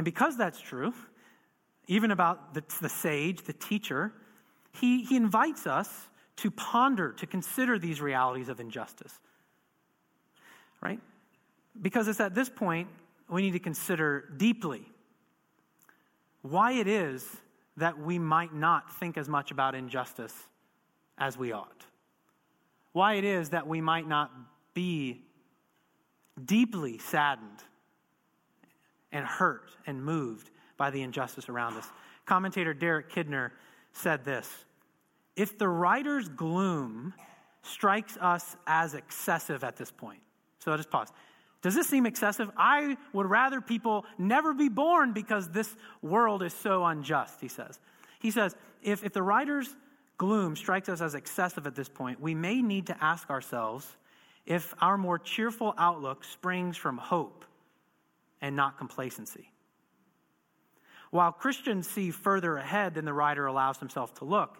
And 0.00 0.04
because 0.06 0.34
that's 0.38 0.58
true, 0.58 0.94
even 1.86 2.10
about 2.10 2.54
the, 2.54 2.64
the 2.80 2.88
sage, 2.88 3.42
the 3.42 3.52
teacher, 3.52 4.14
he, 4.72 5.04
he 5.04 5.14
invites 5.14 5.66
us 5.66 5.90
to 6.36 6.50
ponder, 6.50 7.12
to 7.12 7.26
consider 7.26 7.78
these 7.78 8.00
realities 8.00 8.48
of 8.48 8.60
injustice. 8.60 9.12
Right? 10.80 11.00
Because 11.82 12.08
it's 12.08 12.18
at 12.18 12.34
this 12.34 12.48
point 12.48 12.88
we 13.28 13.42
need 13.42 13.50
to 13.50 13.58
consider 13.58 14.32
deeply 14.38 14.86
why 16.40 16.72
it 16.72 16.86
is 16.86 17.36
that 17.76 17.98
we 17.98 18.18
might 18.18 18.54
not 18.54 18.90
think 18.98 19.18
as 19.18 19.28
much 19.28 19.50
about 19.50 19.74
injustice 19.74 20.34
as 21.18 21.36
we 21.36 21.52
ought. 21.52 21.84
Why 22.92 23.16
it 23.16 23.24
is 23.24 23.50
that 23.50 23.66
we 23.66 23.82
might 23.82 24.08
not 24.08 24.30
be 24.72 25.20
deeply 26.42 26.96
saddened 26.96 27.64
and 29.12 29.24
hurt 29.24 29.70
and 29.86 30.02
moved 30.02 30.50
by 30.76 30.90
the 30.90 31.02
injustice 31.02 31.48
around 31.48 31.76
us. 31.76 31.86
Commentator 32.26 32.74
Derek 32.74 33.12
Kidner 33.12 33.50
said 33.92 34.24
this 34.24 34.48
If 35.36 35.58
the 35.58 35.68
writer's 35.68 36.28
gloom 36.28 37.14
strikes 37.62 38.16
us 38.18 38.56
as 38.66 38.94
excessive 38.94 39.64
at 39.64 39.76
this 39.76 39.90
point, 39.90 40.20
so 40.58 40.70
I'll 40.70 40.76
just 40.76 40.90
pause. 40.90 41.08
Does 41.62 41.74
this 41.74 41.88
seem 41.88 42.06
excessive? 42.06 42.50
I 42.56 42.96
would 43.12 43.26
rather 43.26 43.60
people 43.60 44.06
never 44.16 44.54
be 44.54 44.70
born 44.70 45.12
because 45.12 45.50
this 45.50 45.76
world 46.00 46.42
is 46.42 46.54
so 46.54 46.84
unjust, 46.86 47.40
he 47.40 47.48
says. 47.48 47.78
He 48.18 48.30
says, 48.30 48.56
if, 48.82 49.04
if 49.04 49.12
the 49.12 49.22
writer's 49.22 49.68
gloom 50.16 50.56
strikes 50.56 50.88
us 50.88 51.02
as 51.02 51.14
excessive 51.14 51.66
at 51.66 51.74
this 51.74 51.88
point, 51.88 52.20
we 52.20 52.34
may 52.34 52.62
need 52.62 52.86
to 52.86 52.96
ask 53.04 53.28
ourselves 53.28 53.86
if 54.46 54.74
our 54.80 54.96
more 54.96 55.18
cheerful 55.18 55.74
outlook 55.76 56.24
springs 56.24 56.78
from 56.78 56.96
hope 56.96 57.44
and 58.40 58.56
not 58.56 58.78
complacency. 58.78 59.50
While 61.10 61.32
Christians 61.32 61.88
see 61.88 62.10
further 62.10 62.56
ahead 62.56 62.94
than 62.94 63.04
the 63.04 63.12
writer 63.12 63.46
allows 63.46 63.78
himself 63.78 64.14
to 64.16 64.24
look, 64.24 64.58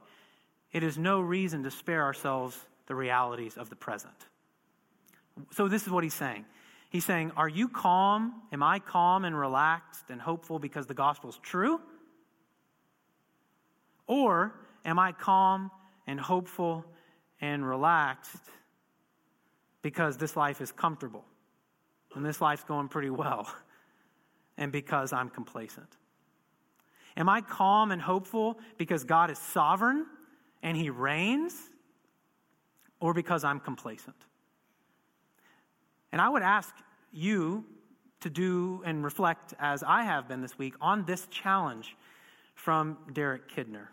it 0.72 0.82
is 0.82 0.98
no 0.98 1.20
reason 1.20 1.62
to 1.62 1.70
spare 1.70 2.02
ourselves 2.02 2.58
the 2.86 2.94
realities 2.94 3.56
of 3.56 3.70
the 3.70 3.76
present. 3.76 4.14
So, 5.52 5.68
this 5.68 5.84
is 5.84 5.90
what 5.90 6.04
he's 6.04 6.14
saying. 6.14 6.44
He's 6.90 7.04
saying, 7.04 7.32
Are 7.36 7.48
you 7.48 7.68
calm? 7.68 8.42
Am 8.52 8.62
I 8.62 8.80
calm 8.80 9.24
and 9.24 9.38
relaxed 9.38 10.10
and 10.10 10.20
hopeful 10.20 10.58
because 10.58 10.86
the 10.86 10.94
gospel 10.94 11.30
is 11.30 11.38
true? 11.38 11.80
Or 14.06 14.52
am 14.84 14.98
I 14.98 15.12
calm 15.12 15.70
and 16.08 16.18
hopeful 16.18 16.84
and 17.40 17.66
relaxed 17.66 18.42
because 19.82 20.16
this 20.16 20.36
life 20.36 20.60
is 20.60 20.72
comfortable 20.72 21.24
and 22.14 22.26
this 22.26 22.40
life's 22.40 22.64
going 22.64 22.88
pretty 22.88 23.10
well 23.10 23.52
and 24.60 24.70
because 24.70 25.12
I'm 25.12 25.30
complacent? 25.30 25.88
Am 27.16 27.28
I 27.28 27.40
calm 27.40 27.90
and 27.90 28.00
hopeful 28.00 28.60
because 28.78 29.02
God 29.02 29.30
is 29.30 29.38
sovereign 29.38 30.06
and 30.62 30.76
he 30.76 30.90
reigns 30.90 31.54
or 33.00 33.12
because 33.12 33.42
I'm 33.42 33.58
complacent? 33.58 34.16
And 36.12 36.20
I 36.20 36.28
would 36.28 36.42
ask 36.42 36.72
you 37.12 37.64
to 38.20 38.30
do 38.30 38.82
and 38.84 39.02
reflect, 39.02 39.54
as 39.58 39.82
I 39.82 40.02
have 40.02 40.28
been 40.28 40.42
this 40.42 40.58
week, 40.58 40.74
on 40.80 41.04
this 41.04 41.26
challenge 41.28 41.96
from 42.54 42.98
Derek 43.12 43.50
Kidner. 43.50 43.88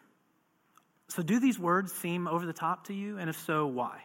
So, 1.07 1.23
do 1.23 1.39
these 1.39 1.57
words 1.57 1.93
seem 1.93 2.27
over 2.27 2.45
the 2.45 2.53
top 2.53 2.87
to 2.87 2.93
you? 2.93 3.17
And 3.17 3.29
if 3.29 3.39
so, 3.39 3.65
why? 3.65 4.01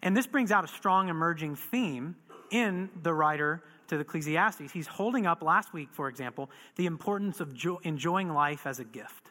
And 0.00 0.16
this 0.16 0.26
brings 0.26 0.52
out 0.52 0.64
a 0.64 0.68
strong 0.68 1.08
emerging 1.08 1.56
theme 1.56 2.14
in 2.52 2.90
the 3.02 3.12
writer 3.12 3.62
to 3.92 3.98
the 3.98 4.02
Ecclesiastes. 4.04 4.72
He's 4.72 4.86
holding 4.86 5.26
up 5.26 5.42
last 5.42 5.74
week, 5.74 5.90
for 5.92 6.08
example, 6.08 6.50
the 6.76 6.86
importance 6.86 7.40
of 7.40 7.52
jo- 7.52 7.78
enjoying 7.82 8.32
life 8.32 8.66
as 8.66 8.80
a 8.80 8.84
gift. 8.84 9.30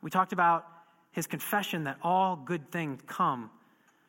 We 0.00 0.10
talked 0.10 0.32
about 0.32 0.66
his 1.12 1.28
confession 1.28 1.84
that 1.84 1.98
all 2.02 2.34
good 2.34 2.72
things 2.72 3.00
come 3.06 3.48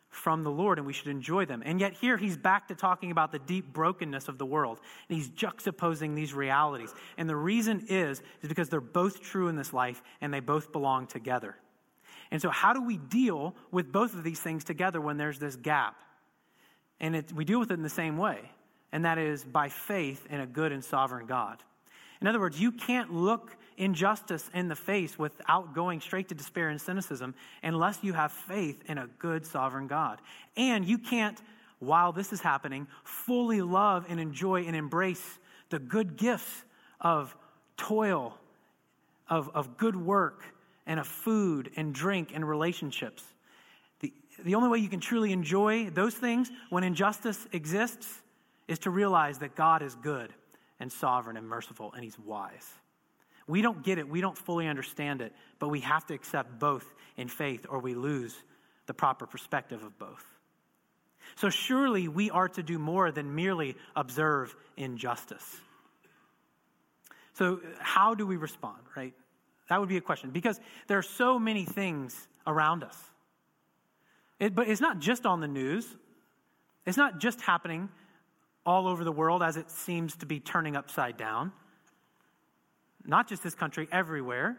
from 0.09 0.41
the 0.41 0.49
Lord 0.49 0.79
and 0.79 0.87
we 0.87 0.93
should 0.93 1.09
enjoy 1.09 1.45
them. 1.45 1.61
And 1.63 1.79
yet, 1.79 1.93
here 1.93 2.17
he's 2.17 2.35
back 2.35 2.69
to 2.69 2.75
talking 2.75 3.11
about 3.11 3.31
the 3.31 3.37
deep 3.37 3.71
brokenness 3.71 4.27
of 4.29 4.39
the 4.39 4.47
world. 4.47 4.79
And 5.09 5.15
he's 5.15 5.29
juxtaposing 5.29 6.15
these 6.15 6.33
realities. 6.33 6.91
And 7.19 7.29
the 7.29 7.35
reason 7.35 7.85
is, 7.87 8.23
is 8.41 8.49
because 8.49 8.69
they're 8.69 8.81
both 8.81 9.21
true 9.21 9.47
in 9.47 9.55
this 9.55 9.73
life 9.73 10.01
and 10.21 10.33
they 10.33 10.39
both 10.39 10.71
belong 10.71 11.05
together. 11.05 11.55
And 12.31 12.41
so, 12.41 12.49
how 12.49 12.73
do 12.73 12.83
we 12.83 12.97
deal 12.97 13.55
with 13.69 13.91
both 13.91 14.15
of 14.15 14.23
these 14.23 14.39
things 14.39 14.63
together 14.63 14.99
when 14.99 15.17
there's 15.17 15.37
this 15.37 15.55
gap? 15.55 16.01
And 16.99 17.15
it, 17.15 17.31
we 17.31 17.45
deal 17.45 17.59
with 17.59 17.69
it 17.69 17.75
in 17.75 17.83
the 17.83 17.89
same 17.89 18.17
way, 18.17 18.39
and 18.93 19.03
that 19.05 19.17
is 19.17 19.43
by 19.43 19.67
faith 19.67 20.25
in 20.29 20.39
a 20.39 20.45
good 20.45 20.71
and 20.71 20.85
sovereign 20.85 21.25
God. 21.25 21.57
In 22.21 22.27
other 22.27 22.39
words, 22.39 22.61
you 22.61 22.71
can't 22.71 23.11
look 23.11 23.57
injustice 23.75 24.49
in 24.53 24.67
the 24.67 24.75
face 24.75 25.17
without 25.17 25.73
going 25.73 25.99
straight 25.99 26.29
to 26.29 26.35
despair 26.35 26.69
and 26.69 26.79
cynicism 26.79 27.33
unless 27.63 27.97
you 28.03 28.13
have 28.13 28.31
faith 28.31 28.83
in 28.87 28.99
a 28.99 29.07
good 29.17 29.47
sovereign 29.47 29.87
God. 29.87 30.21
And 30.55 30.85
you 30.85 30.99
can't, 30.99 31.41
while 31.79 32.13
this 32.13 32.31
is 32.31 32.39
happening, 32.39 32.87
fully 33.03 33.63
love 33.63 34.05
and 34.07 34.19
enjoy 34.19 34.65
and 34.65 34.75
embrace 34.75 35.39
the 35.69 35.79
good 35.79 36.15
gifts 36.15 36.63
of 37.01 37.35
toil, 37.77 38.37
of, 39.27 39.49
of 39.55 39.75
good 39.75 39.95
work, 39.95 40.43
and 40.85 40.99
of 40.99 41.07
food 41.07 41.71
and 41.75 41.95
drink 41.95 42.29
and 42.31 42.47
relationships. 42.47 43.23
The, 44.01 44.13
the 44.43 44.53
only 44.53 44.69
way 44.69 44.77
you 44.77 44.89
can 44.89 44.99
truly 44.99 45.31
enjoy 45.31 45.89
those 45.89 46.13
things 46.13 46.51
when 46.69 46.83
injustice 46.83 47.47
exists 47.53 48.21
is 48.67 48.79
to 48.79 48.89
realize 48.89 49.39
that 49.39 49.55
God 49.55 49.81
is 49.81 49.95
good 49.95 50.33
and 50.79 50.91
sovereign 50.91 51.37
and 51.37 51.47
merciful 51.47 51.91
and 51.93 52.03
He's 52.03 52.17
wise. 52.19 52.69
We 53.47 53.61
don't 53.61 53.83
get 53.83 53.97
it, 53.97 54.07
we 54.07 54.21
don't 54.21 54.37
fully 54.37 54.67
understand 54.67 55.21
it, 55.21 55.33
but 55.59 55.69
we 55.69 55.81
have 55.81 56.05
to 56.07 56.13
accept 56.13 56.59
both 56.59 56.85
in 57.17 57.27
faith 57.27 57.65
or 57.69 57.79
we 57.79 57.93
lose 57.93 58.35
the 58.85 58.93
proper 58.93 59.25
perspective 59.25 59.83
of 59.83 59.97
both. 59.99 60.23
So, 61.35 61.49
surely 61.49 62.07
we 62.07 62.29
are 62.29 62.49
to 62.49 62.63
do 62.63 62.77
more 62.77 63.11
than 63.11 63.33
merely 63.33 63.75
observe 63.95 64.55
injustice. 64.77 65.59
So, 67.33 67.61
how 67.79 68.13
do 68.13 68.27
we 68.27 68.37
respond, 68.37 68.81
right? 68.95 69.13
That 69.69 69.79
would 69.79 69.89
be 69.89 69.97
a 69.97 70.01
question 70.01 70.29
because 70.31 70.59
there 70.87 70.97
are 70.97 71.03
so 71.03 71.39
many 71.39 71.65
things 71.65 72.27
around 72.45 72.83
us. 72.83 72.97
It, 74.39 74.53
but 74.53 74.67
it's 74.67 74.81
not 74.81 74.99
just 74.99 75.25
on 75.25 75.39
the 75.39 75.47
news, 75.47 75.87
it's 76.85 76.97
not 76.97 77.19
just 77.19 77.41
happening 77.41 77.89
all 78.65 78.87
over 78.87 79.03
the 79.03 79.11
world 79.11 79.43
as 79.43 79.57
it 79.57 79.69
seems 79.69 80.15
to 80.17 80.25
be 80.25 80.39
turning 80.39 80.75
upside 80.75 81.17
down 81.17 81.51
not 83.05 83.27
just 83.27 83.43
this 83.43 83.55
country, 83.55 83.87
everywhere. 83.91 84.57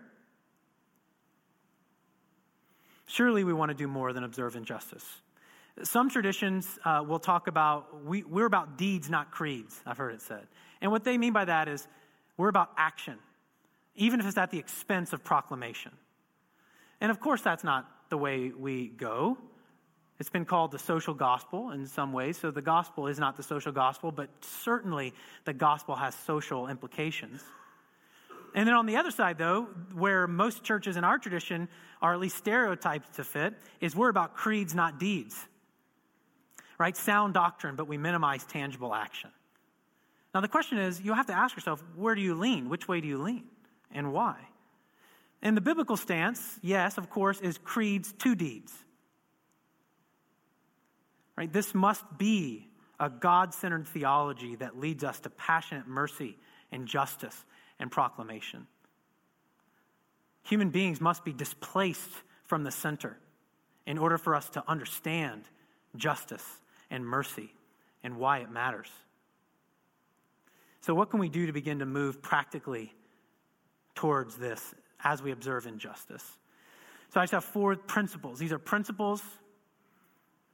Surely 3.07 3.45
we 3.45 3.53
want 3.53 3.71
to 3.71 3.75
do 3.75 3.87
more 3.87 4.13
than 4.13 4.25
observe 4.25 4.57
injustice. 4.57 5.05
Some 5.83 6.09
traditions 6.09 6.79
uh, 6.85 7.05
will 7.07 7.19
talk 7.19 7.49
about, 7.49 8.05
we, 8.05 8.23
we're 8.23 8.47
about 8.47 8.79
deeds, 8.79 9.11
not 9.11 9.31
creeds, 9.31 9.83
I've 9.85 9.99
heard 9.99 10.15
it 10.15 10.23
said. 10.23 10.47
And 10.81 10.93
what 10.93 11.05
they 11.05 11.19
mean 11.19 11.33
by 11.33 11.45
that 11.47 11.69
is 11.69 11.89
we're 12.37 12.49
about 12.49 12.71
action, 12.77 13.19
even 13.97 14.21
if 14.21 14.27
it's 14.27 14.39
at 14.39 14.51
the 14.51 14.59
expense 14.59 15.13
of 15.13 15.25
proclamation. 15.25 15.93
And 17.01 17.11
of 17.11 17.19
course, 17.21 17.43
that's 17.43 17.65
not 17.65 17.91
the 18.09 18.17
way 18.17 18.53
we 18.57 18.89
go. 18.89 19.37
It's 20.21 20.31
been 20.31 20.45
called 20.45 20.71
the 20.71 20.79
social 20.79 21.15
gospel 21.15 21.71
in 21.71 21.87
some 21.87 22.13
ways. 22.13 22.39
So 22.39 22.51
the 22.51 22.63
gospel 22.63 23.09
is 23.09 23.19
not 23.19 23.37
the 23.37 23.43
social 23.43 23.73
gospel, 23.73 24.13
but 24.13 24.31
certainly 24.43 25.13
the 25.45 25.53
gospel 25.53 25.97
has 25.97 26.15
social 26.15 26.69
implications. 26.69 27.43
And 28.55 28.69
then 28.69 28.75
on 28.75 28.87
the 28.87 28.97
other 28.97 29.11
side, 29.11 29.39
though, 29.39 29.63
where 29.93 30.29
most 30.29 30.63
churches 30.63 30.97
in 30.97 31.03
our 31.03 31.19
tradition 31.19 31.69
are 32.01 32.15
at 32.15 32.21
least 32.21 32.37
stereotyped 32.37 33.15
to 33.15 33.25
fit, 33.25 33.55
is 33.81 33.97
we're 33.97 34.09
about 34.09 34.37
creeds, 34.37 34.75
not 34.75 35.01
deeds. 35.01 35.37
Right? 36.79 36.97
Sound 36.97 37.35
doctrine, 37.35 37.75
but 37.75 37.89
we 37.89 37.99
minimize 37.99 38.45
tangible 38.45 38.95
action. 38.95 39.31
Now, 40.33 40.41
the 40.41 40.49
question 40.49 40.79
is 40.79 41.01
you 41.01 41.15
have 41.15 41.27
to 41.27 41.33
ask 41.33 41.57
yourself 41.57 41.83
where 41.97 42.15
do 42.15 42.21
you 42.21 42.35
lean? 42.37 42.69
Which 42.69 42.87
way 42.87 43.01
do 43.01 43.09
you 43.09 43.19
lean? 43.19 43.45
And 43.91 44.13
why? 44.13 44.37
And 45.43 45.57
the 45.57 45.61
biblical 45.61 45.97
stance, 45.97 46.59
yes, 46.63 46.99
of 46.99 47.11
course, 47.11 47.41
is 47.41 47.59
creeds 47.59 48.13
to 48.21 48.35
deeds. 48.35 48.73
Right? 51.37 51.53
This 51.53 51.75
must 51.75 52.05
be 52.17 52.69
a 53.01 53.11
God 53.11 53.53
centered 53.55 53.89
theology 53.89 54.57
that 54.57 54.79
leads 54.79 55.03
us 55.03 55.19
to 55.21 55.31
passionate 55.31 55.87
mercy 55.87 56.37
and 56.71 56.87
justice 56.87 57.45
and 57.79 57.91
proclamation. 57.91 58.67
Human 60.45 60.71
beings 60.71 61.01
must 61.01 61.25
be 61.25 61.33
displaced 61.33 62.11
from 62.45 62.63
the 62.65 62.71
center 62.71 63.17
in 63.87 63.99
order 63.99 64.19
for 64.19 64.35
us 64.35 64.49
to 64.51 64.65
understand 64.69 65.43
justice 65.97 66.47
and 66.91 67.05
mercy 67.05 67.53
and 68.03 68.17
why 68.17 68.39
it 68.39 68.51
matters. 68.51 68.89
So, 70.83 70.95
what 70.95 71.11
can 71.11 71.19
we 71.19 71.31
do 71.31 71.47
to 71.47 71.53
begin 71.53 71.79
to 71.79 71.87
move 71.87 72.21
practically 72.21 72.93
towards 73.95 74.37
this 74.37 74.75
as 75.03 75.23
we 75.23 75.33
observe 75.33 75.67
injustice? 75.67 76.25
So, 77.13 77.21
I 77.21 77.25
just 77.25 77.33
have 77.33 77.45
four 77.45 77.75
principles. 77.77 78.39
These 78.39 78.53
are 78.53 78.59
principles, 78.59 79.23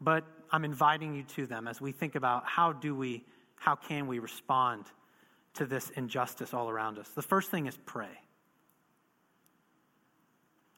but 0.01 0.25
I'm 0.51 0.65
inviting 0.65 1.15
you 1.15 1.23
to 1.35 1.47
them 1.47 1.69
as 1.69 1.81
we 1.81 1.93
think 1.93 2.15
about 2.15 2.45
how 2.47 2.73
do 2.73 2.95
we, 2.95 3.25
how 3.57 3.77
can 3.77 4.07
we 4.07 4.19
respond 4.19 4.87
to 5.55 5.67
this 5.67 5.91
injustice 5.91 6.55
all 6.55 6.69
around 6.69 6.99
us. 6.99 7.09
The 7.11 7.23
first 7.23 7.51
thing 7.51 7.67
is 7.67 7.77
pray. 7.87 8.09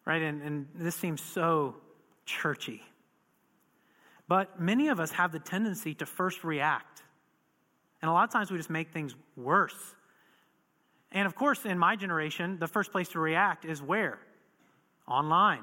Right? 0.04 0.22
And, 0.22 0.42
and 0.42 0.68
this 0.74 0.96
seems 0.96 1.20
so 1.20 1.76
churchy. 2.24 2.82
But 4.28 4.60
many 4.60 4.88
of 4.88 4.98
us 4.98 5.10
have 5.12 5.32
the 5.32 5.38
tendency 5.38 5.94
to 5.94 6.06
first 6.06 6.42
react. 6.42 7.02
And 8.00 8.10
a 8.10 8.12
lot 8.12 8.24
of 8.24 8.30
times 8.30 8.50
we 8.50 8.56
just 8.56 8.70
make 8.70 8.90
things 8.90 9.14
worse. 9.36 9.94
And 11.12 11.26
of 11.26 11.34
course, 11.34 11.64
in 11.64 11.78
my 11.78 11.96
generation, 11.96 12.58
the 12.58 12.66
first 12.66 12.90
place 12.90 13.08
to 13.10 13.20
react 13.20 13.64
is 13.64 13.82
where? 13.82 14.18
Online. 15.06 15.62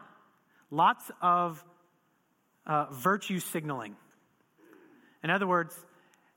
Lots 0.69 1.09
of 1.21 1.63
uh, 2.69 2.85
virtue 2.91 3.39
signaling. 3.39 3.95
In 5.23 5.31
other 5.31 5.47
words, 5.47 5.75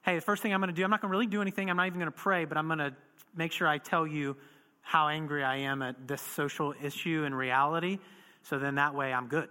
hey, 0.05 0.17
the 0.17 0.23
first 0.23 0.43
thing 0.43 0.53
I'm 0.53 0.61
going 0.61 0.71
to 0.71 0.75
do, 0.75 0.83
I'm 0.83 0.91
not 0.91 1.03
going 1.03 1.11
to 1.11 1.13
really 1.13 1.27
do 1.27 1.43
anything. 1.43 1.71
I'm 1.71 1.77
not 1.77 1.87
even 1.87 2.01
going 2.01 2.11
to 2.11 2.19
pray, 2.19 2.47
but 2.47 2.57
I'm 2.57 2.67
going 2.67 2.79
to 2.79 2.95
make 3.37 3.53
sure 3.53 3.69
I 3.69 3.79
tell 3.79 4.07
you 4.07 4.37
how 4.81 5.09
angry 5.09 5.45
I 5.45 5.59
am 5.59 5.83
at 5.83 6.09
this 6.09 6.23
social 6.23 6.75
issue 6.83 7.23
and 7.25 7.37
reality. 7.37 7.99
So 8.45 8.59
then 8.59 8.77
that 8.77 8.95
way 8.95 9.13
I'm 9.13 9.29
good. 9.29 9.49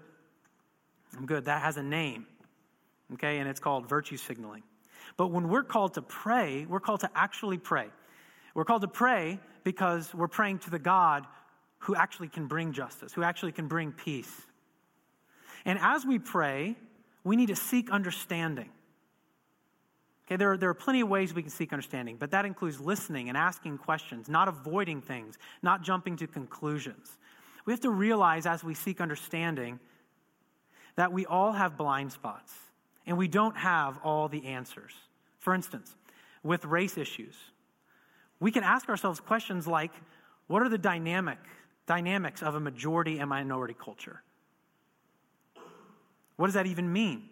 I'm 1.15 1.27
good. 1.27 1.45
That 1.45 1.61
has 1.61 1.77
a 1.77 1.83
name, 1.83 2.25
okay? 3.13 3.37
And 3.37 3.47
it's 3.47 3.59
called 3.59 3.87
virtue 3.87 4.17
signaling. 4.17 4.63
But 5.17 5.27
when 5.27 5.49
we're 5.49 5.63
called 5.63 5.93
to 5.93 6.01
pray, 6.01 6.65
we're 6.65 6.79
called 6.79 7.01
to 7.01 7.09
actually 7.15 7.59
pray. 7.59 7.87
We're 8.55 8.65
called 8.65 8.81
to 8.81 8.87
pray 8.87 9.39
because 9.63 10.13
we're 10.13 10.27
praying 10.27 10.59
to 10.59 10.71
the 10.71 10.79
God 10.79 11.25
who 11.79 11.95
actually 11.95 12.27
can 12.29 12.47
bring 12.47 12.73
justice, 12.73 13.13
who 13.13 13.23
actually 13.23 13.51
can 13.51 13.67
bring 13.67 13.91
peace. 13.91 14.31
And 15.65 15.79
as 15.81 16.05
we 16.05 16.19
pray, 16.19 16.75
we 17.23 17.35
need 17.35 17.47
to 17.47 17.55
seek 17.55 17.91
understanding. 17.91 18.69
Okay, 20.25 20.37
there, 20.37 20.53
are, 20.53 20.57
there 20.57 20.69
are 20.69 20.73
plenty 20.73 21.01
of 21.01 21.09
ways 21.09 21.33
we 21.33 21.41
can 21.41 21.51
seek 21.51 21.73
understanding, 21.73 22.15
but 22.17 22.31
that 22.31 22.45
includes 22.45 22.79
listening 22.79 23.29
and 23.29 23.37
asking 23.37 23.77
questions, 23.77 24.29
not 24.29 24.47
avoiding 24.47 25.01
things, 25.01 25.37
not 25.61 25.83
jumping 25.83 26.15
to 26.17 26.27
conclusions. 26.27 27.17
We 27.65 27.73
have 27.73 27.81
to 27.81 27.91
realize 27.91 28.45
as 28.45 28.63
we 28.63 28.73
seek 28.73 29.01
understanding 29.01 29.79
that 30.95 31.11
we 31.11 31.25
all 31.25 31.51
have 31.51 31.77
blind 31.77 32.11
spots 32.11 32.53
and 33.05 33.17
we 33.17 33.27
don't 33.27 33.57
have 33.57 33.99
all 34.03 34.27
the 34.27 34.45
answers. 34.45 34.93
For 35.39 35.53
instance, 35.53 35.95
with 36.43 36.65
race 36.65 36.97
issues, 36.97 37.35
we 38.39 38.51
can 38.51 38.63
ask 38.63 38.89
ourselves 38.89 39.19
questions 39.19 39.67
like 39.67 39.91
what 40.47 40.61
are 40.61 40.69
the 40.69 40.77
dynamic 40.77 41.39
dynamics 41.87 42.41
of 42.41 42.55
a 42.55 42.59
majority 42.59 43.19
and 43.19 43.29
minority 43.29 43.75
culture? 43.77 44.21
What 46.41 46.47
does 46.47 46.55
that 46.55 46.65
even 46.65 46.91
mean? 46.91 47.29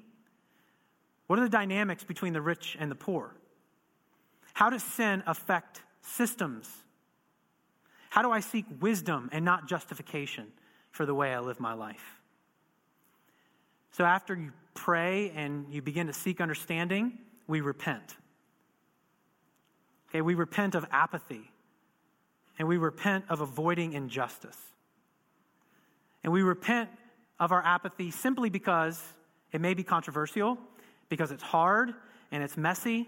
What 1.26 1.40
are 1.40 1.42
the 1.42 1.50
dynamics 1.50 2.04
between 2.04 2.32
the 2.32 2.44
rich 2.44 2.78
and 2.80 2.92
the 2.92 2.96
poor? 2.96 3.34
How 4.54 4.70
does 4.70 4.84
sin 4.84 5.24
affect 5.26 5.82
systems? 6.04 6.70
How 8.12 8.22
do 8.22 8.30
I 8.30 8.40
seek 8.40 8.66
wisdom 8.80 9.28
and 9.32 9.44
not 9.44 9.68
justification 9.68 10.46
for 10.92 11.08
the 11.08 11.16
way 11.16 11.34
I 11.34 11.40
live 11.40 11.60
my 11.60 11.74
life? 11.74 12.22
So, 13.94 14.04
after 14.04 14.36
you 14.36 14.52
pray 14.76 15.32
and 15.32 15.66
you 15.72 15.82
begin 15.82 16.06
to 16.06 16.14
seek 16.14 16.40
understanding, 16.40 17.18
we 17.48 17.62
repent. 17.62 18.16
Okay, 20.10 20.22
we 20.22 20.36
repent 20.36 20.76
of 20.76 20.86
apathy 20.92 21.50
and 22.60 22.68
we 22.68 22.78
repent 22.78 23.26
of 23.28 23.42
avoiding 23.42 23.94
injustice. 23.94 24.60
And 26.24 26.32
we 26.32 26.44
repent 26.44 26.92
of 27.40 27.52
our 27.52 27.64
apathy 27.64 28.12
simply 28.12 28.50
because 28.50 29.02
it 29.52 29.62
may 29.62 29.74
be 29.74 29.84
controversial, 29.84 30.58
because 31.08 31.32
it's 31.32 31.44
hard 31.44 31.94
and 32.32 32.44
it's 32.44 32.58
messy, 32.58 33.08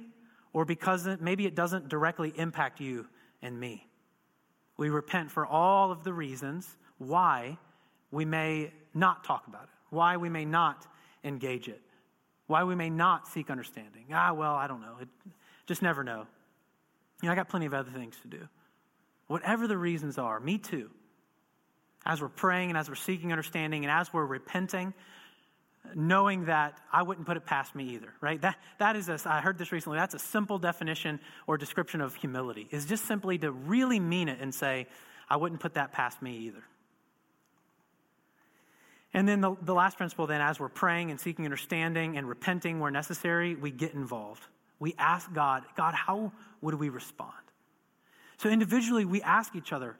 or 0.53 0.65
because 0.65 1.05
it, 1.05 1.21
maybe 1.21 1.45
it 1.45 1.55
doesn't 1.55 1.89
directly 1.89 2.33
impact 2.35 2.79
you 2.79 3.07
and 3.41 3.59
me. 3.59 3.87
We 4.77 4.89
repent 4.89 5.31
for 5.31 5.45
all 5.45 5.91
of 5.91 6.03
the 6.03 6.13
reasons 6.13 6.67
why 6.97 7.57
we 8.11 8.25
may 8.25 8.73
not 8.93 9.23
talk 9.23 9.47
about 9.47 9.63
it, 9.63 9.69
why 9.89 10.17
we 10.17 10.29
may 10.29 10.45
not 10.45 10.87
engage 11.23 11.67
it, 11.67 11.81
why 12.47 12.63
we 12.63 12.75
may 12.75 12.89
not 12.89 13.27
seek 13.27 13.49
understanding. 13.49 14.05
Ah, 14.11 14.33
well, 14.33 14.55
I 14.55 14.67
don't 14.67 14.81
know. 14.81 14.97
It, 15.01 15.07
just 15.67 15.81
never 15.81 16.03
know. 16.03 16.25
You 17.21 17.27
know, 17.27 17.33
I 17.33 17.35
got 17.35 17.47
plenty 17.47 17.65
of 17.65 17.73
other 17.73 17.91
things 17.91 18.17
to 18.23 18.27
do. 18.27 18.47
Whatever 19.27 19.67
the 19.67 19.77
reasons 19.77 20.17
are, 20.17 20.39
me 20.39 20.57
too. 20.57 20.89
As 22.05 22.21
we're 22.21 22.29
praying 22.29 22.69
and 22.69 22.77
as 22.77 22.89
we're 22.89 22.95
seeking 22.95 23.31
understanding 23.31 23.83
and 23.85 23.91
as 23.91 24.11
we're 24.11 24.25
repenting, 24.25 24.93
knowing 25.95 26.45
that 26.45 26.79
I 26.91 27.03
wouldn't 27.03 27.27
put 27.27 27.37
it 27.37 27.45
past 27.45 27.75
me 27.75 27.93
either, 27.95 28.13
right? 28.21 28.41
That, 28.41 28.57
that 28.79 28.95
is, 28.95 29.09
a, 29.09 29.19
I 29.25 29.41
heard 29.41 29.57
this 29.57 29.71
recently, 29.71 29.97
that's 29.97 30.13
a 30.13 30.19
simple 30.19 30.57
definition 30.59 31.19
or 31.47 31.57
description 31.57 32.01
of 32.01 32.15
humility, 32.15 32.67
is 32.71 32.85
just 32.85 33.05
simply 33.05 33.37
to 33.39 33.51
really 33.51 33.99
mean 33.99 34.29
it 34.29 34.39
and 34.41 34.53
say, 34.53 34.87
I 35.29 35.37
wouldn't 35.37 35.61
put 35.61 35.75
that 35.75 35.91
past 35.91 36.21
me 36.21 36.37
either. 36.37 36.63
And 39.13 39.27
then 39.27 39.41
the, 39.41 39.55
the 39.61 39.73
last 39.73 39.97
principle, 39.97 40.27
then, 40.27 40.39
as 40.41 40.59
we're 40.59 40.69
praying 40.69 41.11
and 41.11 41.19
seeking 41.19 41.45
understanding 41.45 42.17
and 42.17 42.27
repenting 42.27 42.79
where 42.79 42.91
necessary, 42.91 43.55
we 43.55 43.69
get 43.71 43.93
involved. 43.93 44.43
We 44.79 44.95
ask 44.97 45.31
God, 45.33 45.63
God, 45.75 45.93
how 45.93 46.31
would 46.61 46.75
we 46.75 46.89
respond? 46.89 47.33
So 48.37 48.49
individually, 48.49 49.05
we 49.05 49.21
ask 49.21 49.55
each 49.55 49.73
other, 49.73 49.97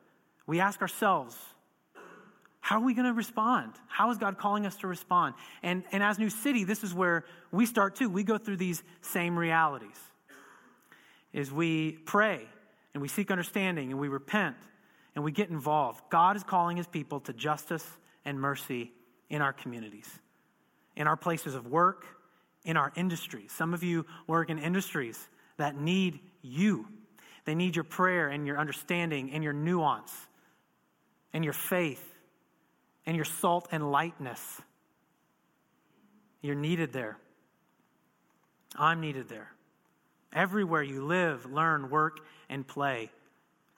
we 0.47 0.59
ask 0.59 0.81
ourselves, 0.81 1.37
how 2.61 2.77
are 2.77 2.85
we 2.85 2.93
going 2.93 3.07
to 3.07 3.13
respond? 3.13 3.73
How 3.87 4.09
is 4.11 4.17
God 4.17 4.37
calling 4.37 4.65
us 4.65 4.75
to 4.77 4.87
respond? 4.87 5.35
And, 5.61 5.83
and 5.91 6.01
as 6.01 6.17
New 6.17 6.29
City, 6.29 6.63
this 6.63 6.83
is 6.83 6.93
where 6.93 7.25
we 7.51 7.65
start 7.65 7.95
too. 7.95 8.09
We 8.09 8.23
go 8.23 8.37
through 8.37 8.57
these 8.57 8.81
same 9.01 9.37
realities. 9.37 9.99
Is 11.33 11.51
we 11.51 11.93
pray 12.05 12.41
and 12.93 13.01
we 13.01 13.07
seek 13.07 13.31
understanding 13.31 13.91
and 13.91 13.99
we 13.99 14.07
repent 14.07 14.55
and 15.15 15.23
we 15.23 15.31
get 15.31 15.49
involved. 15.49 16.01
God 16.09 16.35
is 16.35 16.43
calling 16.43 16.77
his 16.77 16.87
people 16.87 17.19
to 17.21 17.33
justice 17.33 17.85
and 18.25 18.39
mercy 18.39 18.91
in 19.29 19.41
our 19.41 19.53
communities, 19.53 20.09
in 20.95 21.07
our 21.07 21.17
places 21.17 21.55
of 21.55 21.67
work, 21.67 22.05
in 22.63 22.77
our 22.77 22.91
industries. 22.95 23.51
Some 23.51 23.73
of 23.73 23.83
you 23.83 24.05
work 24.27 24.49
in 24.49 24.59
industries 24.59 25.27
that 25.57 25.75
need 25.75 26.19
you 26.41 26.87
they 27.45 27.55
need 27.55 27.75
your 27.75 27.83
prayer 27.83 28.29
and 28.29 28.45
your 28.45 28.57
understanding 28.59 29.31
and 29.31 29.43
your 29.43 29.53
nuance 29.53 30.13
and 31.33 31.43
your 31.43 31.53
faith 31.53 32.10
and 33.05 33.15
your 33.15 33.25
salt 33.25 33.67
and 33.71 33.91
lightness. 33.91 34.61
You're 36.41 36.55
needed 36.55 36.93
there. 36.93 37.17
I'm 38.75 39.01
needed 39.01 39.29
there. 39.29 39.51
Everywhere 40.33 40.81
you 40.81 41.05
live, 41.05 41.45
learn, 41.51 41.89
work, 41.89 42.19
and 42.49 42.65
play, 42.65 43.11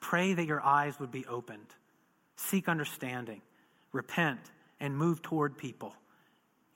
pray 0.00 0.34
that 0.34 0.46
your 0.46 0.64
eyes 0.64 0.98
would 1.00 1.10
be 1.10 1.26
opened. 1.26 1.66
Seek 2.36 2.68
understanding, 2.68 3.42
repent, 3.92 4.40
and 4.80 4.96
move 4.96 5.20
toward 5.22 5.58
people, 5.58 5.94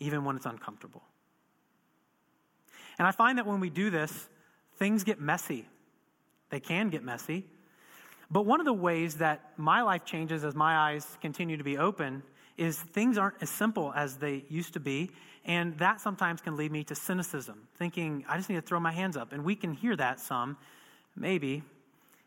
even 0.01 0.25
when 0.25 0.37
it's 0.37 0.47
uncomfortable. 0.47 1.03
And 2.99 3.07
I 3.07 3.13
find 3.13 3.39
that 3.39 3.47
when 3.47 3.61
we 3.61 3.71
do 3.71 3.91
this, 3.91 4.29
things 4.79 5.05
get 5.05 5.21
messy 5.21 5.67
they 6.51 6.61
can 6.61 6.89
get 6.89 7.03
messy. 7.03 7.45
But 8.31 8.45
one 8.47 8.61
of 8.61 8.67
the 8.67 8.73
ways 8.73 9.17
that 9.17 9.53
my 9.57 9.83
life 9.83 10.05
changes 10.05 10.45
as 10.45 10.55
my 10.55 10.77
eyes 10.77 11.07
continue 11.21 11.57
to 11.57 11.65
be 11.65 11.79
open 11.79 12.23
is 12.59 12.79
things 12.79 13.17
aren't 13.17 13.37
as 13.41 13.49
simple 13.49 13.93
as 13.95 14.17
they 14.17 14.45
used 14.49 14.75
to 14.75 14.81
be. 14.81 15.11
And 15.45 15.79
that 15.79 16.01
sometimes 16.01 16.43
can 16.43 16.57
lead 16.57 16.71
me 16.71 16.85
to 16.85 16.95
cynicism, 16.95 17.69
thinking, 17.79 18.25
I 18.29 18.37
just 18.37 18.51
need 18.51 18.57
to 18.57 18.63
throw 18.63 18.81
my 18.81 18.93
hands 18.93 19.17
up. 19.17 19.33
And 19.33 19.45
we 19.45 19.55
can 19.55 19.73
hear 19.73 19.97
that 19.97 20.21
some, 20.21 20.59
maybe, 21.17 21.63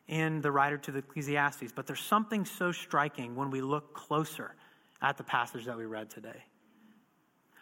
in 0.08 0.42
the 0.42 0.52
writer 0.52 0.78
to 0.80 0.92
the 0.92 1.00
Ecclesiastes. 1.00 1.72
But 1.76 1.86
there's 1.86 2.02
something 2.02 2.46
so 2.46 2.72
striking 2.72 3.36
when 3.36 3.52
we 3.52 3.62
look 3.62 3.94
closer 3.94 4.56
at 5.02 5.18
the 5.18 5.24
passage 5.24 5.66
that 5.66 5.78
we 5.78 5.86
read 5.86 6.10
today. 6.10 6.46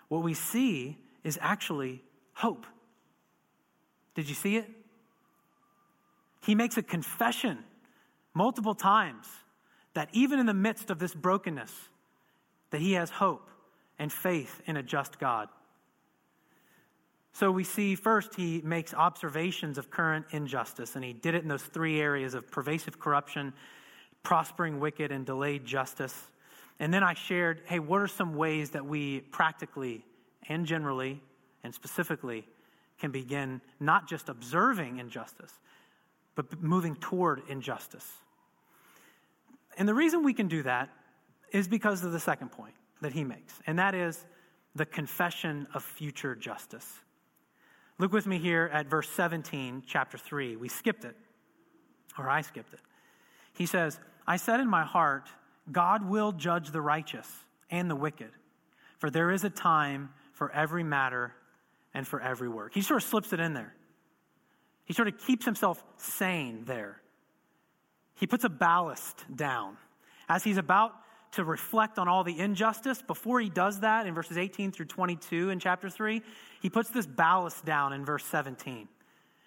What 0.08 0.24
we 0.24 0.34
see 0.34 0.98
is 1.24 1.38
actually 1.42 2.02
hope. 2.34 2.66
Did 4.16 4.30
you 4.30 4.36
see 4.36 4.56
it? 4.58 4.70
He 6.46 6.56
makes 6.56 6.78
a 6.78 6.82
confession 6.82 7.60
multiple 8.34 8.76
times 8.76 9.28
that 9.94 10.10
even 10.14 10.40
in 10.40 10.46
the 10.46 10.54
midst 10.54 10.90
of 10.90 11.00
this 11.00 11.14
brokenness, 11.14 11.89
that 12.72 12.82
he 12.82 12.94
has 12.94 13.10
hope 13.10 13.50
and 13.98 14.12
faith 14.12 14.62
in 14.66 14.78
a 14.78 14.84
just 14.84 15.20
God. 15.20 15.50
So 17.34 17.52
we 17.52 17.64
see 17.64 17.96
first 17.96 18.36
he 18.36 18.62
makes 18.64 18.94
observations 18.94 19.78
of 19.78 19.90
current 19.90 20.26
injustice, 20.32 20.96
and 20.96 21.06
he 21.06 21.14
did 21.14 21.36
it 21.36 21.44
in 21.44 21.48
those 21.48 21.64
three 21.64 22.02
areas 22.02 22.34
of 22.34 22.50
pervasive 22.52 23.00
corruption, 23.00 23.54
prospering 24.24 24.80
wicked, 24.80 25.12
and 25.12 25.26
delayed 25.26 25.66
justice. 25.66 26.16
And 26.80 26.94
then 26.94 27.04
I 27.04 27.14
shared, 27.14 27.62
hey, 27.66 27.80
what 27.80 28.02
are 28.02 28.08
some 28.08 28.36
ways 28.36 28.72
that 28.72 28.86
we 28.86 29.22
practically 29.22 30.06
and 30.48 30.66
generally 30.66 31.22
and 31.64 31.74
specifically 31.74 32.46
can 33.00 33.12
begin 33.12 33.62
not 33.80 34.08
just 34.08 34.28
observing 34.28 34.98
injustice, 34.98 35.54
but 36.36 36.62
moving 36.62 36.96
toward 36.96 37.42
injustice. 37.48 38.08
And 39.78 39.88
the 39.88 39.94
reason 39.94 40.24
we 40.24 40.34
can 40.34 40.48
do 40.48 40.64
that 40.64 40.90
is 41.52 41.68
because 41.68 42.04
of 42.04 42.12
the 42.12 42.20
second 42.20 42.52
point 42.52 42.74
that 43.02 43.14
he 43.14 43.24
makes, 43.24 43.60
and 43.66 43.80
that 43.80 43.96
is 43.96 44.26
the 44.76 44.86
confession 44.86 45.68
of 45.74 45.84
future 45.84 46.36
justice. 46.36 46.88
Look 47.98 48.14
with 48.14 48.28
me 48.28 48.38
here 48.38 48.70
at 48.72 48.88
verse 48.88 49.10
17, 49.10 49.84
chapter 49.86 50.18
3. 50.18 50.56
We 50.56 50.70
skipped 50.70 51.06
it, 51.06 51.16
or 52.18 52.30
I 52.30 52.42
skipped 52.42 52.74
it. 52.74 52.80
He 53.54 53.66
says, 53.66 54.00
I 54.26 54.38
said 54.38 54.60
in 54.60 54.70
my 54.70 54.84
heart, 54.84 55.28
God 55.72 56.08
will 56.08 56.32
judge 56.32 56.72
the 56.72 56.82
righteous 56.82 57.28
and 57.70 57.90
the 57.90 57.96
wicked, 57.96 58.32
for 59.00 59.10
there 59.10 59.32
is 59.32 59.44
a 59.44 59.50
time 59.50 60.10
for 60.32 60.52
every 60.52 60.84
matter 60.84 61.34
and 61.94 62.08
for 62.08 62.22
every 62.22 62.48
work. 62.48 62.74
He 62.74 62.82
sort 62.82 63.04
of 63.04 63.10
slips 63.10 63.34
it 63.34 63.40
in 63.40 63.54
there. 63.54 63.74
He 64.86 64.94
sort 64.94 65.08
of 65.08 65.20
keeps 65.20 65.46
himself 65.46 65.84
sane 65.98 66.64
there. 66.66 67.02
He 68.16 68.28
puts 68.28 68.44
a 68.44 68.50
ballast 68.50 69.24
down. 69.34 69.78
As 70.28 70.44
he's 70.44 70.58
about 70.58 70.94
to 71.34 71.44
reflect 71.44 72.00
on 72.00 72.08
all 72.08 72.24
the 72.24 72.38
injustice, 72.38 73.02
before 73.02 73.40
he 73.40 73.50
does 73.50 73.82
that 73.82 74.08
in 74.08 74.14
verses 74.14 74.38
18 74.38 74.72
through 74.72 74.88
22 74.88 75.50
in 75.50 75.60
chapter 75.60 75.90
3, 75.90 76.22
he 76.62 76.70
puts 76.70 76.90
this 76.90 77.06
ballast 77.06 77.64
down 77.66 77.94
in 77.94 78.06
verse 78.06 78.26
17. 78.26 78.88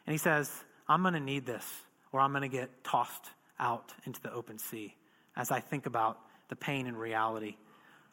And 0.07 0.12
he 0.12 0.18
says, 0.18 0.51
I'm 0.88 1.03
going 1.03 1.14
to 1.14 1.21
need 1.21 1.47
this, 1.47 1.64
or 2.12 2.21
I'm 2.21 2.31
going 2.31 2.42
to 2.42 2.49
get 2.49 2.85
tossed 2.85 3.31
out 3.59 3.92
into 4.07 4.21
the 4.21 4.33
open 4.33 4.59
sea 4.59 4.95
as 5.37 5.51
I 5.51 5.61
think 5.61 5.87
about 5.87 6.18
the 6.49 6.57
pain 6.57 6.87
and 6.87 6.99
reality 6.99 7.57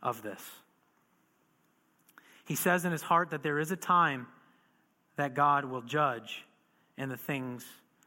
of 0.01 0.21
this. 0.21 0.41
He 2.45 2.55
says 2.55 2.85
in 2.85 2.91
his 2.91 3.01
heart 3.01 3.31
that 3.31 3.43
there 3.43 3.59
is 3.59 3.71
a 3.71 3.75
time 3.75 4.27
that 5.17 5.35
God 5.35 5.65
will 5.65 5.81
judge 5.81 6.45
and 6.97 7.11
the 7.11 7.17
things, 7.17 7.65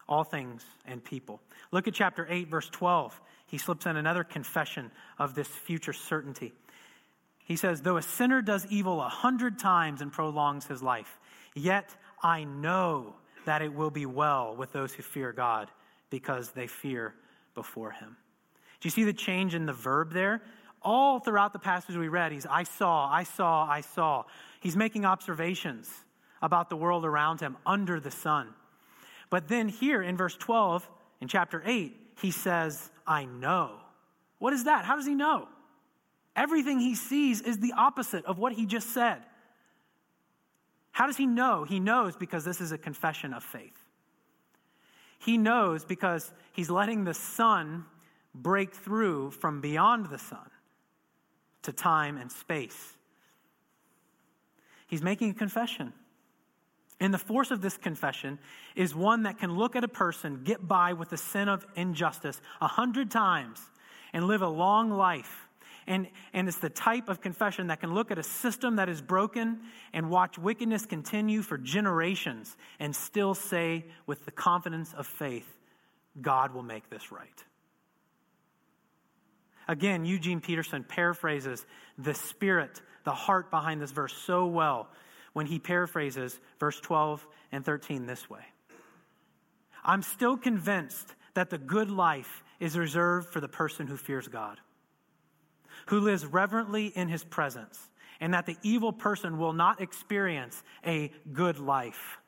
all 0.08 0.24
things 0.24 0.64
and 0.86 1.02
people. 1.04 1.40
Look 1.70 1.86
at 1.86 1.94
chapter 1.94 2.26
8, 2.28 2.48
verse 2.48 2.68
12. 2.70 3.20
He 3.52 3.58
slips 3.58 3.84
in 3.84 3.98
another 3.98 4.24
confession 4.24 4.90
of 5.18 5.34
this 5.34 5.46
future 5.46 5.92
certainty. 5.92 6.54
He 7.44 7.56
says, 7.56 7.82
Though 7.82 7.98
a 7.98 8.02
sinner 8.02 8.40
does 8.40 8.66
evil 8.70 9.02
a 9.02 9.10
hundred 9.10 9.58
times 9.58 10.00
and 10.00 10.10
prolongs 10.10 10.66
his 10.66 10.82
life, 10.82 11.20
yet 11.54 11.94
I 12.22 12.44
know 12.44 13.14
that 13.44 13.60
it 13.60 13.74
will 13.74 13.90
be 13.90 14.06
well 14.06 14.56
with 14.56 14.72
those 14.72 14.94
who 14.94 15.02
fear 15.02 15.34
God 15.34 15.70
because 16.08 16.52
they 16.52 16.66
fear 16.66 17.14
before 17.54 17.90
him. 17.90 18.16
Do 18.80 18.86
you 18.86 18.90
see 18.90 19.04
the 19.04 19.12
change 19.12 19.54
in 19.54 19.66
the 19.66 19.74
verb 19.74 20.14
there? 20.14 20.40
All 20.80 21.20
throughout 21.20 21.52
the 21.52 21.58
passage 21.58 21.94
we 21.94 22.08
read, 22.08 22.32
he's, 22.32 22.46
I 22.46 22.62
saw, 22.62 23.06
I 23.06 23.24
saw, 23.24 23.66
I 23.68 23.82
saw. 23.82 24.24
He's 24.60 24.76
making 24.76 25.04
observations 25.04 25.90
about 26.40 26.70
the 26.70 26.76
world 26.76 27.04
around 27.04 27.40
him 27.40 27.58
under 27.66 28.00
the 28.00 28.10
sun. 28.10 28.48
But 29.28 29.48
then 29.48 29.68
here 29.68 30.02
in 30.02 30.16
verse 30.16 30.36
12, 30.36 30.88
in 31.20 31.28
chapter 31.28 31.62
8, 31.66 31.98
he 32.22 32.30
says, 32.30 32.90
I 33.06 33.24
know. 33.24 33.80
What 34.38 34.52
is 34.52 34.64
that? 34.64 34.84
How 34.84 34.96
does 34.96 35.06
he 35.06 35.14
know? 35.14 35.48
Everything 36.36 36.78
he 36.78 36.94
sees 36.94 37.40
is 37.40 37.58
the 37.58 37.74
opposite 37.76 38.24
of 38.24 38.38
what 38.38 38.52
he 38.52 38.64
just 38.64 38.94
said. 38.94 39.18
How 40.92 41.06
does 41.06 41.16
he 41.16 41.26
know? 41.26 41.64
He 41.64 41.80
knows 41.80 42.16
because 42.16 42.44
this 42.44 42.60
is 42.60 42.70
a 42.70 42.78
confession 42.78 43.34
of 43.34 43.42
faith. 43.42 43.76
He 45.18 45.36
knows 45.36 45.84
because 45.84 46.32
he's 46.52 46.70
letting 46.70 47.04
the 47.04 47.14
sun 47.14 47.84
break 48.34 48.72
through 48.72 49.32
from 49.32 49.60
beyond 49.60 50.06
the 50.06 50.18
sun 50.18 50.50
to 51.62 51.72
time 51.72 52.16
and 52.16 52.30
space. 52.30 52.96
He's 54.86 55.02
making 55.02 55.30
a 55.30 55.34
confession. 55.34 55.92
And 57.02 57.12
the 57.12 57.18
force 57.18 57.50
of 57.50 57.60
this 57.60 57.76
confession 57.76 58.38
is 58.76 58.94
one 58.94 59.24
that 59.24 59.40
can 59.40 59.56
look 59.56 59.74
at 59.74 59.82
a 59.82 59.88
person 59.88 60.42
get 60.44 60.68
by 60.68 60.92
with 60.92 61.08
the 61.08 61.16
sin 61.16 61.48
of 61.48 61.66
injustice 61.74 62.40
a 62.60 62.68
hundred 62.68 63.10
times 63.10 63.60
and 64.12 64.28
live 64.28 64.40
a 64.40 64.48
long 64.48 64.88
life. 64.88 65.48
And, 65.88 66.06
and 66.32 66.46
it's 66.46 66.60
the 66.60 66.70
type 66.70 67.08
of 67.08 67.20
confession 67.20 67.66
that 67.66 67.80
can 67.80 67.92
look 67.92 68.12
at 68.12 68.20
a 68.20 68.22
system 68.22 68.76
that 68.76 68.88
is 68.88 69.02
broken 69.02 69.62
and 69.92 70.10
watch 70.10 70.38
wickedness 70.38 70.86
continue 70.86 71.42
for 71.42 71.58
generations 71.58 72.56
and 72.78 72.94
still 72.94 73.34
say, 73.34 73.84
with 74.06 74.24
the 74.24 74.30
confidence 74.30 74.94
of 74.96 75.08
faith, 75.08 75.58
God 76.20 76.54
will 76.54 76.62
make 76.62 76.88
this 76.88 77.10
right. 77.10 77.44
Again, 79.66 80.04
Eugene 80.04 80.40
Peterson 80.40 80.84
paraphrases 80.84 81.66
the 81.98 82.14
spirit, 82.14 82.80
the 83.02 83.10
heart 83.10 83.50
behind 83.50 83.82
this 83.82 83.90
verse 83.90 84.14
so 84.24 84.46
well 84.46 84.88
when 85.32 85.46
he 85.46 85.58
paraphrases 85.58 86.38
verse 86.58 86.78
12 86.80 87.26
and 87.52 87.64
13 87.64 88.06
this 88.06 88.28
way 88.28 88.44
I'm 89.84 90.02
still 90.02 90.36
convinced 90.36 91.14
that 91.34 91.50
the 91.50 91.58
good 91.58 91.90
life 91.90 92.44
is 92.60 92.78
reserved 92.78 93.28
for 93.28 93.40
the 93.40 93.48
person 93.48 93.86
who 93.86 93.96
fears 93.96 94.28
God, 94.28 94.60
who 95.86 96.00
lives 96.00 96.24
reverently 96.24 96.86
in 96.86 97.08
his 97.08 97.24
presence, 97.24 97.90
and 98.20 98.34
that 98.34 98.46
the 98.46 98.56
evil 98.62 98.92
person 98.92 99.38
will 99.38 99.52
not 99.52 99.80
experience 99.80 100.62
a 100.86 101.10
good 101.32 101.58
life. 101.58 102.18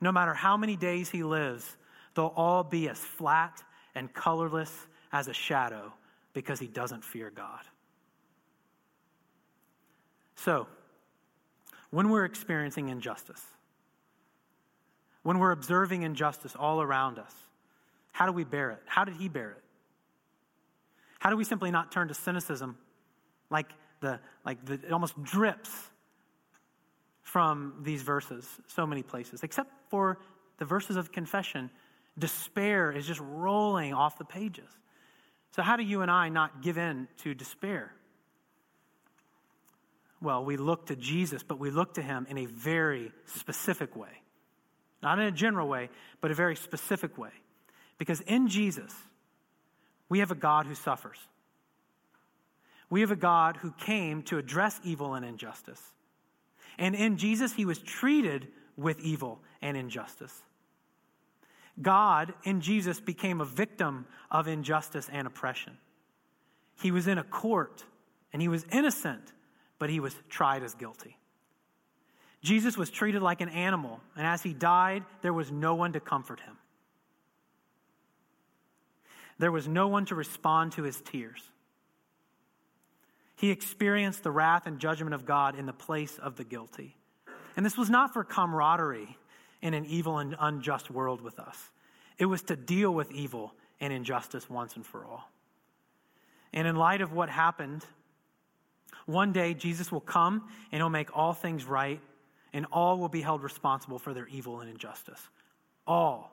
No 0.00 0.10
matter 0.10 0.34
how 0.34 0.56
many 0.56 0.74
days 0.74 1.08
he 1.08 1.22
lives, 1.22 1.76
they'll 2.14 2.32
all 2.34 2.64
be 2.64 2.88
as 2.88 2.98
flat 2.98 3.62
and 3.94 4.12
colorless 4.12 4.72
as 5.12 5.28
a 5.28 5.32
shadow 5.32 5.92
because 6.32 6.58
he 6.58 6.66
doesn't 6.66 7.04
fear 7.04 7.30
God. 7.30 7.60
So, 10.34 10.66
when 11.94 12.08
we're 12.08 12.24
experiencing 12.24 12.88
injustice, 12.88 13.40
when 15.22 15.38
we're 15.38 15.52
observing 15.52 16.02
injustice 16.02 16.56
all 16.58 16.82
around 16.82 17.20
us, 17.20 17.32
how 18.10 18.26
do 18.26 18.32
we 18.32 18.42
bear 18.42 18.72
it? 18.72 18.80
How 18.84 19.04
did 19.04 19.14
he 19.14 19.28
bear 19.28 19.52
it? 19.52 19.62
How 21.20 21.30
do 21.30 21.36
we 21.36 21.44
simply 21.44 21.70
not 21.70 21.92
turn 21.92 22.08
to 22.08 22.14
cynicism 22.14 22.76
like 23.48 23.70
the 24.00 24.18
like 24.44 24.64
the, 24.64 24.74
it 24.74 24.90
almost 24.90 25.22
drips 25.22 25.70
from 27.22 27.74
these 27.82 28.02
verses 28.02 28.44
so 28.66 28.86
many 28.86 29.04
places, 29.04 29.44
except 29.44 29.70
for 29.88 30.18
the 30.58 30.64
verses 30.64 30.96
of 30.96 31.12
confession, 31.12 31.70
despair 32.18 32.90
is 32.90 33.06
just 33.06 33.20
rolling 33.20 33.94
off 33.94 34.18
the 34.18 34.24
pages. 34.24 34.68
So, 35.52 35.62
how 35.62 35.76
do 35.76 35.84
you 35.84 36.02
and 36.02 36.10
I 36.10 36.28
not 36.28 36.60
give 36.60 36.76
in 36.76 37.06
to 37.18 37.34
despair? 37.34 37.92
Well, 40.24 40.42
we 40.42 40.56
look 40.56 40.86
to 40.86 40.96
Jesus, 40.96 41.42
but 41.42 41.58
we 41.58 41.70
look 41.70 41.94
to 41.94 42.02
him 42.02 42.26
in 42.30 42.38
a 42.38 42.46
very 42.46 43.12
specific 43.26 43.94
way. 43.94 44.22
Not 45.02 45.18
in 45.18 45.26
a 45.26 45.30
general 45.30 45.68
way, 45.68 45.90
but 46.22 46.30
a 46.30 46.34
very 46.34 46.56
specific 46.56 47.18
way. 47.18 47.28
Because 47.98 48.22
in 48.22 48.48
Jesus, 48.48 48.90
we 50.08 50.20
have 50.20 50.30
a 50.30 50.34
God 50.34 50.64
who 50.64 50.74
suffers. 50.74 51.18
We 52.88 53.02
have 53.02 53.10
a 53.10 53.16
God 53.16 53.58
who 53.58 53.72
came 53.72 54.22
to 54.22 54.38
address 54.38 54.80
evil 54.82 55.12
and 55.12 55.26
injustice. 55.26 55.82
And 56.78 56.94
in 56.94 57.18
Jesus, 57.18 57.52
he 57.52 57.66
was 57.66 57.78
treated 57.78 58.48
with 58.78 58.98
evil 59.00 59.40
and 59.60 59.76
injustice. 59.76 60.42
God 61.82 62.32
in 62.44 62.62
Jesus 62.62 62.98
became 62.98 63.42
a 63.42 63.44
victim 63.44 64.06
of 64.30 64.48
injustice 64.48 65.10
and 65.12 65.26
oppression. 65.26 65.76
He 66.80 66.90
was 66.90 67.08
in 67.08 67.18
a 67.18 67.24
court 67.24 67.84
and 68.32 68.40
he 68.40 68.48
was 68.48 68.64
innocent 68.72 69.33
but 69.84 69.90
he 69.90 70.00
was 70.00 70.16
tried 70.30 70.62
as 70.62 70.72
guilty. 70.72 71.14
Jesus 72.40 72.74
was 72.74 72.88
treated 72.88 73.20
like 73.20 73.42
an 73.42 73.50
animal, 73.50 74.00
and 74.16 74.26
as 74.26 74.42
he 74.42 74.54
died, 74.54 75.04
there 75.20 75.34
was 75.34 75.52
no 75.52 75.74
one 75.74 75.92
to 75.92 76.00
comfort 76.00 76.40
him. 76.40 76.56
There 79.38 79.52
was 79.52 79.68
no 79.68 79.88
one 79.88 80.06
to 80.06 80.14
respond 80.14 80.72
to 80.72 80.84
his 80.84 81.02
tears. 81.02 81.42
He 83.36 83.50
experienced 83.50 84.22
the 84.22 84.30
wrath 84.30 84.66
and 84.66 84.78
judgment 84.78 85.12
of 85.12 85.26
God 85.26 85.58
in 85.58 85.66
the 85.66 85.74
place 85.74 86.16
of 86.16 86.36
the 86.36 86.44
guilty. 86.44 86.96
And 87.54 87.66
this 87.66 87.76
was 87.76 87.90
not 87.90 88.14
for 88.14 88.24
camaraderie 88.24 89.18
in 89.60 89.74
an 89.74 89.84
evil 89.84 90.16
and 90.16 90.34
unjust 90.40 90.90
world 90.90 91.20
with 91.20 91.38
us, 91.38 91.58
it 92.16 92.24
was 92.24 92.40
to 92.44 92.56
deal 92.56 92.90
with 92.90 93.12
evil 93.12 93.52
and 93.82 93.92
injustice 93.92 94.48
once 94.48 94.76
and 94.76 94.86
for 94.86 95.04
all. 95.04 95.30
And 96.54 96.66
in 96.66 96.74
light 96.74 97.02
of 97.02 97.12
what 97.12 97.28
happened 97.28 97.84
one 99.06 99.32
day, 99.32 99.54
Jesus 99.54 99.92
will 99.92 100.00
come 100.00 100.48
and 100.72 100.80
he'll 100.80 100.88
make 100.88 101.16
all 101.16 101.32
things 101.32 101.64
right, 101.64 102.00
and 102.52 102.66
all 102.72 102.98
will 102.98 103.08
be 103.08 103.20
held 103.20 103.42
responsible 103.42 103.98
for 103.98 104.14
their 104.14 104.26
evil 104.28 104.60
and 104.60 104.70
injustice. 104.70 105.20
All. 105.86 106.30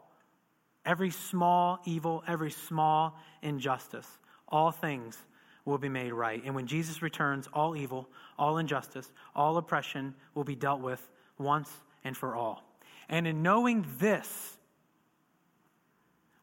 Every 0.85 1.11
small 1.11 1.79
evil, 1.85 2.23
every 2.27 2.51
small 2.51 3.19
injustice, 3.41 4.07
all 4.47 4.71
things 4.71 5.17
will 5.65 5.77
be 5.77 5.89
made 5.89 6.11
right. 6.11 6.41
And 6.43 6.55
when 6.55 6.65
Jesus 6.65 7.01
returns, 7.01 7.47
all 7.53 7.75
evil, 7.75 8.07
all 8.37 8.57
injustice, 8.57 9.11
all 9.35 9.57
oppression 9.57 10.15
will 10.33 10.43
be 10.43 10.55
dealt 10.55 10.81
with 10.81 11.07
once 11.37 11.69
and 12.03 12.17
for 12.17 12.35
all. 12.35 12.63
And 13.09 13.27
in 13.27 13.43
knowing 13.43 13.85
this, 13.99 14.57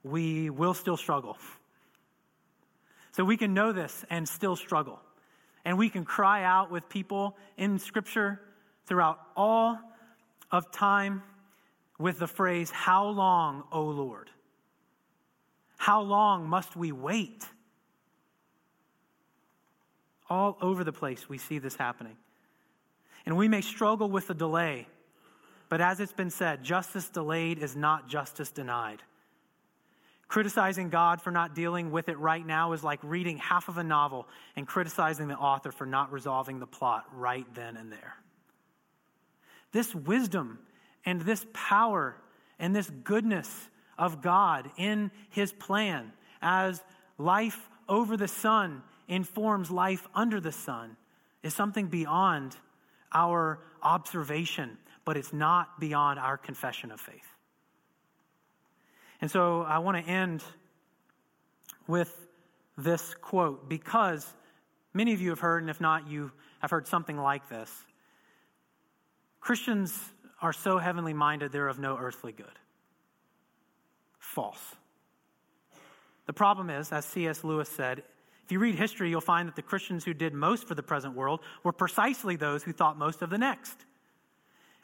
we 0.04 0.50
will 0.50 0.74
still 0.74 0.96
struggle. 0.96 1.36
So 3.12 3.24
we 3.24 3.36
can 3.36 3.54
know 3.54 3.72
this 3.72 4.04
and 4.10 4.28
still 4.28 4.54
struggle. 4.54 5.00
And 5.68 5.76
we 5.76 5.90
can 5.90 6.06
cry 6.06 6.44
out 6.44 6.70
with 6.70 6.88
people 6.88 7.36
in 7.58 7.78
Scripture 7.78 8.40
throughout 8.86 9.20
all 9.36 9.78
of 10.50 10.72
time 10.72 11.22
with 11.98 12.18
the 12.18 12.26
phrase, 12.26 12.70
How 12.70 13.08
long, 13.08 13.64
O 13.70 13.82
Lord? 13.82 14.30
How 15.76 16.00
long 16.00 16.48
must 16.48 16.74
we 16.74 16.90
wait? 16.90 17.44
All 20.30 20.56
over 20.62 20.84
the 20.84 20.92
place, 20.92 21.28
we 21.28 21.36
see 21.36 21.58
this 21.58 21.76
happening. 21.76 22.16
And 23.26 23.36
we 23.36 23.46
may 23.46 23.60
struggle 23.60 24.08
with 24.08 24.28
the 24.28 24.34
delay, 24.34 24.86
but 25.68 25.82
as 25.82 26.00
it's 26.00 26.14
been 26.14 26.30
said, 26.30 26.64
justice 26.64 27.10
delayed 27.10 27.58
is 27.58 27.76
not 27.76 28.08
justice 28.08 28.50
denied. 28.50 29.02
Criticizing 30.28 30.90
God 30.90 31.22
for 31.22 31.30
not 31.30 31.54
dealing 31.54 31.90
with 31.90 32.10
it 32.10 32.18
right 32.18 32.46
now 32.46 32.72
is 32.72 32.84
like 32.84 33.00
reading 33.02 33.38
half 33.38 33.68
of 33.68 33.78
a 33.78 33.82
novel 33.82 34.28
and 34.56 34.66
criticizing 34.66 35.26
the 35.26 35.34
author 35.34 35.72
for 35.72 35.86
not 35.86 36.12
resolving 36.12 36.58
the 36.58 36.66
plot 36.66 37.06
right 37.14 37.46
then 37.54 37.78
and 37.78 37.90
there. 37.90 38.14
This 39.72 39.94
wisdom 39.94 40.58
and 41.06 41.22
this 41.22 41.46
power 41.54 42.14
and 42.58 42.76
this 42.76 42.90
goodness 42.90 43.48
of 43.98 44.20
God 44.20 44.70
in 44.76 45.10
his 45.30 45.50
plan 45.50 46.12
as 46.42 46.82
life 47.16 47.58
over 47.88 48.16
the 48.18 48.28
sun 48.28 48.82
informs 49.08 49.70
life 49.70 50.06
under 50.14 50.40
the 50.40 50.52
sun 50.52 50.96
is 51.42 51.54
something 51.54 51.86
beyond 51.86 52.54
our 53.12 53.60
observation, 53.82 54.76
but 55.06 55.16
it's 55.16 55.32
not 55.32 55.80
beyond 55.80 56.18
our 56.18 56.36
confession 56.36 56.90
of 56.90 57.00
faith. 57.00 57.37
And 59.20 59.30
so 59.30 59.62
I 59.62 59.78
want 59.78 60.04
to 60.04 60.10
end 60.10 60.42
with 61.86 62.14
this 62.76 63.14
quote 63.14 63.68
because 63.68 64.26
many 64.94 65.12
of 65.12 65.20
you 65.20 65.30
have 65.30 65.40
heard, 65.40 65.62
and 65.62 65.70
if 65.70 65.80
not, 65.80 66.08
you 66.08 66.30
have 66.60 66.70
heard 66.70 66.86
something 66.86 67.16
like 67.16 67.48
this. 67.48 67.70
Christians 69.40 69.98
are 70.40 70.52
so 70.52 70.78
heavenly 70.78 71.14
minded, 71.14 71.50
they're 71.50 71.68
of 71.68 71.78
no 71.78 71.96
earthly 71.98 72.32
good. 72.32 72.46
False. 74.18 74.76
The 76.26 76.32
problem 76.32 76.70
is, 76.70 76.92
as 76.92 77.04
C.S. 77.06 77.42
Lewis 77.42 77.68
said, 77.68 78.02
if 78.44 78.52
you 78.52 78.58
read 78.58 78.76
history, 78.76 79.10
you'll 79.10 79.20
find 79.20 79.48
that 79.48 79.56
the 79.56 79.62
Christians 79.62 80.04
who 80.04 80.14
did 80.14 80.32
most 80.32 80.66
for 80.66 80.74
the 80.74 80.82
present 80.82 81.14
world 81.14 81.40
were 81.64 81.72
precisely 81.72 82.36
those 82.36 82.62
who 82.62 82.72
thought 82.72 82.98
most 82.98 83.22
of 83.22 83.30
the 83.30 83.38
next. 83.38 83.84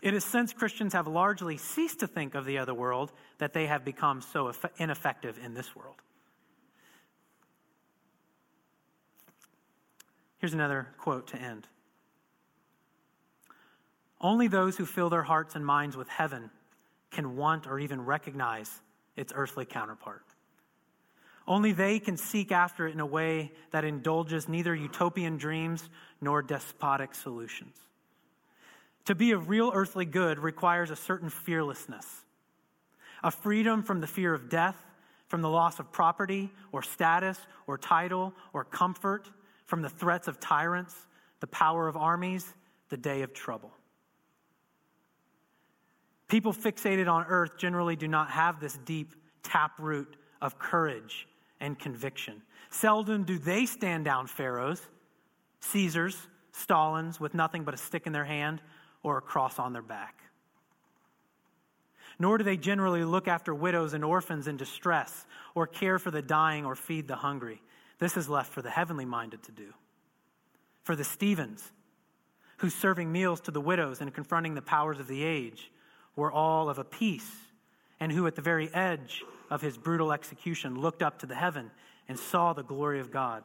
It 0.04 0.12
is 0.12 0.22
since 0.22 0.52
Christians 0.52 0.92
have 0.92 1.06
largely 1.06 1.56
ceased 1.56 2.00
to 2.00 2.06
think 2.06 2.34
of 2.34 2.44
the 2.44 2.58
other 2.58 2.74
world 2.74 3.10
that 3.38 3.54
they 3.54 3.66
have 3.68 3.86
become 3.86 4.20
so 4.20 4.52
ineffective 4.76 5.38
in 5.42 5.54
this 5.54 5.74
world. 5.74 5.96
Here's 10.36 10.52
another 10.52 10.88
quote 10.98 11.28
to 11.28 11.38
end. 11.38 11.66
Only 14.20 14.46
those 14.46 14.76
who 14.76 14.84
fill 14.84 15.08
their 15.08 15.22
hearts 15.22 15.54
and 15.54 15.64
minds 15.64 15.96
with 15.96 16.10
heaven 16.10 16.50
can 17.10 17.34
want 17.34 17.66
or 17.66 17.78
even 17.78 18.04
recognize 18.04 18.82
its 19.16 19.32
earthly 19.34 19.64
counterpart. 19.64 20.26
Only 21.48 21.72
they 21.72 21.98
can 21.98 22.18
seek 22.18 22.52
after 22.52 22.86
it 22.86 22.92
in 22.92 23.00
a 23.00 23.06
way 23.06 23.52
that 23.70 23.86
indulges 23.86 24.50
neither 24.50 24.74
utopian 24.74 25.38
dreams 25.38 25.88
nor 26.20 26.42
despotic 26.42 27.14
solutions. 27.14 27.78
To 29.06 29.14
be 29.14 29.32
a 29.32 29.38
real 29.38 29.70
earthly 29.74 30.06
good 30.06 30.38
requires 30.38 30.90
a 30.90 30.96
certain 30.96 31.28
fearlessness, 31.28 32.06
a 33.22 33.30
freedom 33.30 33.82
from 33.82 34.00
the 34.00 34.06
fear 34.06 34.32
of 34.32 34.48
death, 34.48 34.76
from 35.28 35.42
the 35.42 35.48
loss 35.48 35.78
of 35.78 35.92
property 35.92 36.50
or 36.72 36.82
status 36.82 37.38
or 37.66 37.76
title 37.76 38.32
or 38.52 38.64
comfort, 38.64 39.30
from 39.66 39.82
the 39.82 39.88
threats 39.88 40.28
of 40.28 40.40
tyrants, 40.40 40.94
the 41.40 41.46
power 41.46 41.88
of 41.88 41.96
armies, 41.96 42.54
the 42.88 42.96
day 42.96 43.22
of 43.22 43.32
trouble. 43.32 43.72
People 46.28 46.52
fixated 46.52 47.10
on 47.10 47.24
earth 47.28 47.58
generally 47.58 47.96
do 47.96 48.08
not 48.08 48.30
have 48.30 48.60
this 48.60 48.78
deep 48.84 49.14
taproot 49.42 50.16
of 50.40 50.58
courage 50.58 51.28
and 51.60 51.78
conviction. 51.78 52.42
Seldom 52.70 53.24
do 53.24 53.38
they 53.38 53.66
stand 53.66 54.04
down 54.04 54.26
pharaohs, 54.26 54.80
Caesars, 55.60 56.26
Stalins 56.52 57.18
with 57.18 57.34
nothing 57.34 57.64
but 57.64 57.74
a 57.74 57.76
stick 57.76 58.06
in 58.06 58.12
their 58.12 58.24
hand 58.24 58.60
or 59.04 59.18
a 59.18 59.22
cross 59.22 59.60
on 59.60 59.72
their 59.72 59.82
back. 59.82 60.18
Nor 62.18 62.38
do 62.38 62.44
they 62.44 62.56
generally 62.56 63.04
look 63.04 63.28
after 63.28 63.54
widows 63.54 63.92
and 63.92 64.04
orphans 64.04 64.48
in 64.48 64.56
distress, 64.56 65.26
or 65.54 65.68
care 65.68 66.00
for 66.00 66.10
the 66.10 66.22
dying, 66.22 66.64
or 66.64 66.74
feed 66.74 67.06
the 67.06 67.16
hungry. 67.16 67.62
This 68.00 68.16
is 68.16 68.28
left 68.28 68.52
for 68.52 68.62
the 68.62 68.70
heavenly 68.70 69.04
minded 69.04 69.44
to 69.44 69.52
do. 69.52 69.72
For 70.82 70.96
the 70.96 71.04
Stephens, 71.04 71.70
who's 72.58 72.74
serving 72.74 73.12
meals 73.12 73.40
to 73.42 73.50
the 73.50 73.60
widows 73.60 74.00
and 74.00 74.12
confronting 74.12 74.54
the 74.54 74.62
powers 74.62 74.98
of 74.98 75.06
the 75.06 75.22
age, 75.22 75.70
were 76.16 76.32
all 76.32 76.68
of 76.68 76.78
a 76.78 76.84
piece, 76.84 77.30
and 78.00 78.10
who 78.10 78.26
at 78.26 78.36
the 78.36 78.42
very 78.42 78.72
edge 78.72 79.22
of 79.50 79.60
his 79.60 79.76
brutal 79.76 80.12
execution 80.12 80.80
looked 80.80 81.02
up 81.02 81.18
to 81.18 81.26
the 81.26 81.34
heaven 81.34 81.70
and 82.08 82.18
saw 82.18 82.52
the 82.52 82.62
glory 82.62 83.00
of 83.00 83.10
God. 83.10 83.44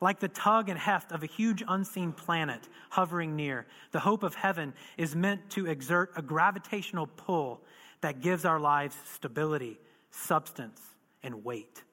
Like 0.00 0.20
the 0.20 0.28
tug 0.28 0.68
and 0.68 0.78
heft 0.78 1.12
of 1.12 1.22
a 1.22 1.26
huge 1.26 1.62
unseen 1.66 2.12
planet 2.12 2.68
hovering 2.88 3.36
near, 3.36 3.66
the 3.92 4.00
hope 4.00 4.22
of 4.22 4.34
heaven 4.34 4.72
is 4.96 5.14
meant 5.14 5.50
to 5.50 5.66
exert 5.66 6.12
a 6.16 6.22
gravitational 6.22 7.06
pull 7.06 7.60
that 8.00 8.20
gives 8.20 8.46
our 8.46 8.58
lives 8.58 8.96
stability, 9.12 9.78
substance, 10.10 10.80
and 11.22 11.44
weight. 11.44 11.84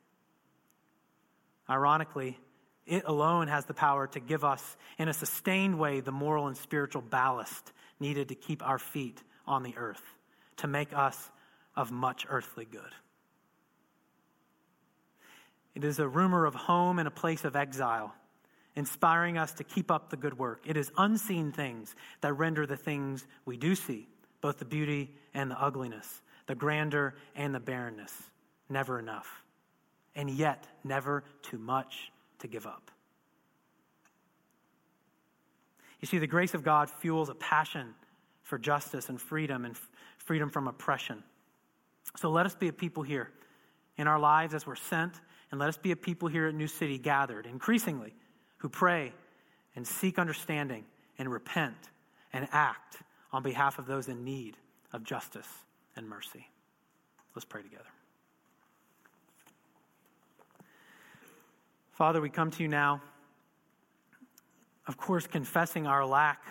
Ironically, 1.70 2.40
it 2.86 3.04
alone 3.06 3.50
has 3.50 3.66
the 3.66 3.74
power 3.74 4.08
to 4.08 4.22
give 4.22 4.46
us, 4.46 4.78
in 4.98 5.10
a 5.10 5.14
sustained 5.14 5.78
way, 5.78 6.00
the 6.00 6.14
moral 6.14 6.48
and 6.48 6.56
spiritual 6.56 7.02
ballast 7.02 7.74
needed 8.00 8.30
to 8.30 8.36
keep 8.36 8.66
our 8.66 8.80
feet 8.80 9.22
on 9.46 9.64
the 9.64 9.76
earth, 9.76 10.04
to 10.58 10.68
make 10.68 10.94
us 10.94 11.30
of 11.76 11.92
much 11.92 12.26
earthly 12.30 12.64
good. 12.64 12.94
It 15.78 15.84
is 15.84 16.00
a 16.00 16.08
rumor 16.08 16.46
of 16.46 16.56
home 16.56 16.98
and 16.98 17.08
a 17.08 17.12
place 17.12 17.46
of 17.46 17.56
exile, 17.56 18.12
inspiring 18.76 19.38
us 19.38 19.54
to 19.54 19.64
keep 19.64 19.92
up 19.92 20.10
the 20.10 20.18
good 20.18 20.36
work. 20.36 20.64
It 20.66 20.76
is 20.76 20.92
unseen 20.98 21.52
things 21.52 21.96
that 22.22 22.34
render 22.34 22.66
the 22.66 22.76
things 22.76 23.28
we 23.46 23.58
do 23.58 23.76
see, 23.76 24.08
both 24.42 24.58
the 24.58 24.66
beauty 24.66 25.14
and 25.36 25.52
the 25.52 25.64
ugliness, 25.64 26.24
the 26.48 26.56
grandeur 26.56 27.14
and 27.36 27.54
the 27.54 27.60
barrenness, 27.60 28.12
never 28.68 28.98
enough, 28.98 29.44
and 30.16 30.32
yet 30.32 30.66
never 30.84 31.24
too 31.44 31.60
much 31.60 32.12
to 32.40 32.48
give 32.48 32.66
up. 32.66 32.90
You 36.00 36.08
see, 36.08 36.18
the 36.18 36.26
grace 36.26 36.56
of 36.56 36.64
God 36.64 36.90
fuels 36.90 37.30
a 37.30 37.36
passion 37.36 37.94
for 38.42 38.58
justice 38.58 39.10
and 39.10 39.22
freedom 39.22 39.64
and 39.64 39.76
f- 39.76 39.90
freedom 40.18 40.50
from 40.50 40.68
oppression. 40.68 41.24
So 42.16 42.32
let 42.32 42.48
us 42.48 42.56
be 42.56 42.68
a 42.68 42.74
people 42.74 43.04
here 43.04 43.30
in 43.96 44.08
our 44.08 44.18
lives 44.18 44.56
as 44.56 44.66
we're 44.66 44.76
sent 44.76 45.22
and 45.52 45.60
let 45.60 45.70
us 45.70 45.78
be 45.78 45.92
a 45.92 45.96
people 45.96 46.28
here 46.28 46.48
at 46.48 46.56
New 46.56 46.68
City 46.68 46.98
gathered 46.98 47.46
increasingly 47.46 48.14
who 48.58 48.70
pray 48.70 49.14
and 49.76 49.88
seek 49.88 50.20
understanding 50.20 50.84
and 51.18 51.32
repent 51.32 51.76
and 52.34 52.48
act 52.52 52.98
on 53.32 53.44
behalf 53.44 53.80
of 53.80 53.86
those 53.86 54.08
in 54.08 54.24
need 54.24 54.58
of 54.94 55.04
justice 55.04 55.48
and 55.96 56.08
mercy. 56.08 56.48
Let's 57.36 57.46
pray 57.46 57.62
together. 57.62 57.84
Father, 61.92 62.22
we 62.22 62.30
come 62.30 62.52
to 62.52 62.64
you 62.64 62.70
now, 62.70 63.02
of 64.88 64.98
course, 64.98 65.28
confessing 65.28 65.88
our 65.88 66.06
lack 66.06 66.44